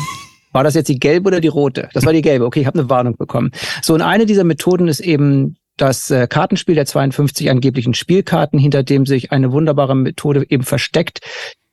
War 0.52 0.64
das 0.64 0.74
jetzt 0.74 0.88
die 0.88 0.98
gelbe 0.98 1.28
oder 1.28 1.42
die 1.42 1.48
rote? 1.48 1.90
Das 1.94 2.08
war 2.08 2.14
die 2.14 2.24
gelbe. 2.24 2.46
Okay, 2.46 2.62
ich 2.62 2.66
habe 2.66 2.80
eine 2.80 2.90
Warnung 2.90 3.18
bekommen. 3.18 3.52
So, 3.84 3.94
und 3.94 4.02
eine 4.02 4.26
dieser 4.26 4.46
Methoden 4.46 4.88
ist 4.88 5.00
eben 5.00 5.58
das 5.82 6.12
äh, 6.12 6.28
Kartenspiel 6.28 6.76
der 6.76 6.86
52 6.86 7.50
angeblichen 7.50 7.94
Spielkarten, 7.94 8.60
hinter 8.60 8.84
dem 8.84 9.06
sich 9.06 9.32
eine 9.32 9.52
wunderbare 9.52 9.96
Methode 9.96 10.46
eben 10.50 10.64
versteckt, 10.64 11.22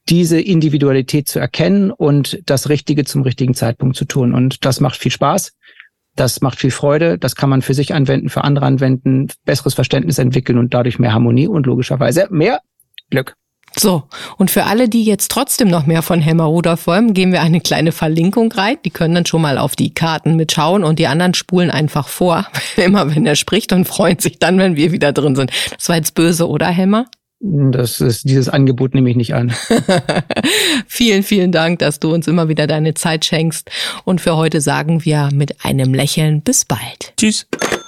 diese 0.09 0.41
Individualität 0.41 1.29
zu 1.29 1.39
erkennen 1.39 1.91
und 1.91 2.41
das 2.47 2.69
Richtige 2.69 3.05
zum 3.05 3.23
richtigen 3.23 3.55
Zeitpunkt 3.55 3.97
zu 3.97 4.05
tun. 4.05 4.35
Und 4.35 4.65
das 4.65 4.81
macht 4.81 4.97
viel 4.97 5.11
Spaß. 5.11 5.53
Das 6.15 6.41
macht 6.41 6.59
viel 6.59 6.71
Freude. 6.71 7.19
Das 7.19 7.35
kann 7.35 7.51
man 7.51 7.61
für 7.61 7.75
sich 7.75 7.93
anwenden, 7.93 8.29
für 8.29 8.45
andere 8.45 8.67
anwenden, 8.67 9.29
besseres 9.45 9.75
Verständnis 9.75 10.19
entwickeln 10.19 10.59
und 10.59 10.73
dadurch 10.73 10.99
mehr 10.99 11.13
Harmonie 11.13 11.49
und 11.49 11.67
logischerweise 11.67 12.29
mehr 12.31 12.61
Glück. 13.11 13.35
So, 13.79 14.05
und 14.39 14.51
für 14.51 14.65
alle, 14.65 14.89
die 14.89 15.05
jetzt 15.05 15.31
trotzdem 15.31 15.69
noch 15.69 15.85
mehr 15.85 16.03
von 16.03 16.21
Helmer 16.21 16.45
Rudolf 16.45 16.87
wollen, 16.87 17.13
geben 17.13 17.33
wir 17.33 17.43
eine 17.43 17.61
kleine 17.61 17.93
Verlinkung 17.93 18.51
rein. 18.53 18.79
Die 18.85 18.91
können 18.91 19.15
dann 19.15 19.27
schon 19.27 19.43
mal 19.43 19.59
auf 19.59 19.77
die 19.77 19.93
Karten 19.93 20.37
mitschauen 20.37 20.83
und 20.83 20.99
die 20.99 21.07
anderen 21.07 21.35
spulen 21.35 21.71
einfach 21.71 22.09
vor, 22.09 22.47
immer 22.77 23.15
wenn 23.15 23.27
er 23.27 23.37
spricht 23.37 23.73
und 23.73 23.87
freuen 23.87 24.19
sich 24.19 24.39
dann, 24.39 24.59
wenn 24.59 24.77
wir 24.77 24.93
wieder 24.93 25.13
drin 25.13 25.37
sind. 25.37 25.51
Das 25.77 25.89
war 25.91 25.97
jetzt 25.97 26.15
böse, 26.15 26.49
oder 26.49 26.69
Helmer? 26.69 27.07
Das 27.39 28.01
ist, 28.01 28.25
dieses 28.25 28.49
Angebot 28.49 28.95
nehme 28.95 29.11
ich 29.11 29.17
nicht 29.17 29.35
an. 29.35 29.53
vielen, 30.87 31.23
vielen 31.23 31.53
Dank, 31.53 31.81
dass 31.81 32.01
du 32.01 32.15
uns 32.15 32.27
immer 32.27 32.49
wieder 32.49 32.67
deine 32.67 32.95
Zeit 32.95 33.27
schenkst. 33.27 33.71
Und 34.05 34.23
für 34.23 34.37
heute 34.37 34.63
sagen 34.63 35.05
wir 35.05 35.29
mit 35.35 35.65
einem 35.65 35.93
Lächeln 35.93 36.41
bis 36.41 36.65
bald. 36.65 37.13
Tschüss. 37.19 37.47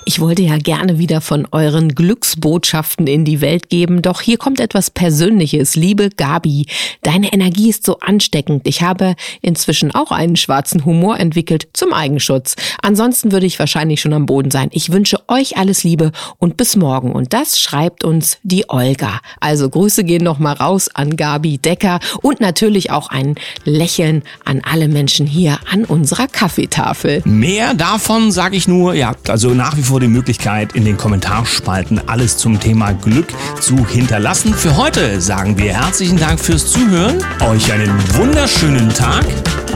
Ich 0.09 0.21
wollte 0.21 0.41
ja 0.41 0.57
gerne 0.57 0.99
wieder 0.99 1.21
von 1.21 1.47
euren 1.53 1.95
Glücksbotschaften 1.95 3.07
in 3.07 3.27
die 3.27 3.43
Welt 3.43 3.69
geben, 3.69 4.01
doch 4.01 4.23
hier 4.23 4.39
kommt 4.39 4.59
etwas 4.59 4.91
Persönliches. 4.91 5.77
Liebe 5.77 6.09
Gabi, 6.09 6.65
deine 7.03 7.31
Energie 7.31 7.69
ist 7.69 7.85
so 7.85 7.99
ansteckend. 7.99 8.67
Ich 8.67 8.81
habe 8.81 9.17
inzwischen 9.43 9.95
auch 9.95 10.11
einen 10.11 10.37
schwarzen 10.37 10.87
Humor 10.87 11.21
entwickelt 11.21 11.69
zum 11.75 11.93
Eigenschutz. 11.93 12.57
Ansonsten 12.81 13.33
würde 13.33 13.45
ich 13.45 13.59
wahrscheinlich 13.59 14.01
schon 14.01 14.15
am 14.15 14.25
Boden 14.25 14.51
sein. 14.51 14.71
Ich 14.73 14.91
wünsche 14.93 15.21
euch 15.29 15.59
alles 15.59 15.85
Liebe 15.85 16.13
und 16.39 16.57
bis 16.57 16.75
morgen. 16.75 17.13
Und 17.13 17.35
das 17.35 17.61
schreibt 17.61 18.03
uns 18.03 18.39
die 18.43 18.65
Olga. 18.71 19.21
Also 19.41 19.69
Grüße 19.69 20.05
gehen 20.05 20.25
nochmal 20.25 20.55
raus 20.55 20.89
an 20.95 21.19
Gabi 21.19 21.59
Decker 21.59 22.01
und 22.23 22.41
natürlich 22.41 22.91
auch 22.91 23.11
ein 23.11 23.35
Lächeln 23.65 24.23
an 24.47 24.63
alle 24.65 24.89
Menschen 24.89 25.27
hier 25.27 25.59
an 25.71 25.85
unserer 25.85 26.29
Kaffeetafel. 26.29 27.21
Mehr 27.27 27.75
davon 27.75 28.33
sage 28.33 28.57
ich 28.57 28.67
nur, 28.67 28.95
ja, 28.95 29.15
also 29.29 29.51
nach 29.51 29.77
wie 29.77 29.83
vor 29.83 29.98
die 30.01 30.09
Möglichkeit, 30.09 30.75
in 30.75 30.85
den 30.85 30.97
Kommentarspalten 30.97 32.09
alles 32.09 32.37
zum 32.37 32.61
Thema 32.61 32.93
Glück 32.93 33.33
zu 33.61 33.87
hinterlassen. 33.87 34.55
Für 34.55 34.77
heute 34.77 35.21
sagen 35.21 35.59
wir 35.59 35.73
herzlichen 35.73 36.19
Dank 36.19 36.41
fürs 36.41 36.71
Zuhören, 36.71 37.25
euch 37.41 37.73
einen 37.73 37.93
wunderschönen 38.15 38.89
Tag. 38.91 39.25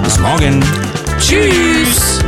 Bis 0.03 0.19
morgen. 0.19 0.63
Tschüss. 1.19 2.21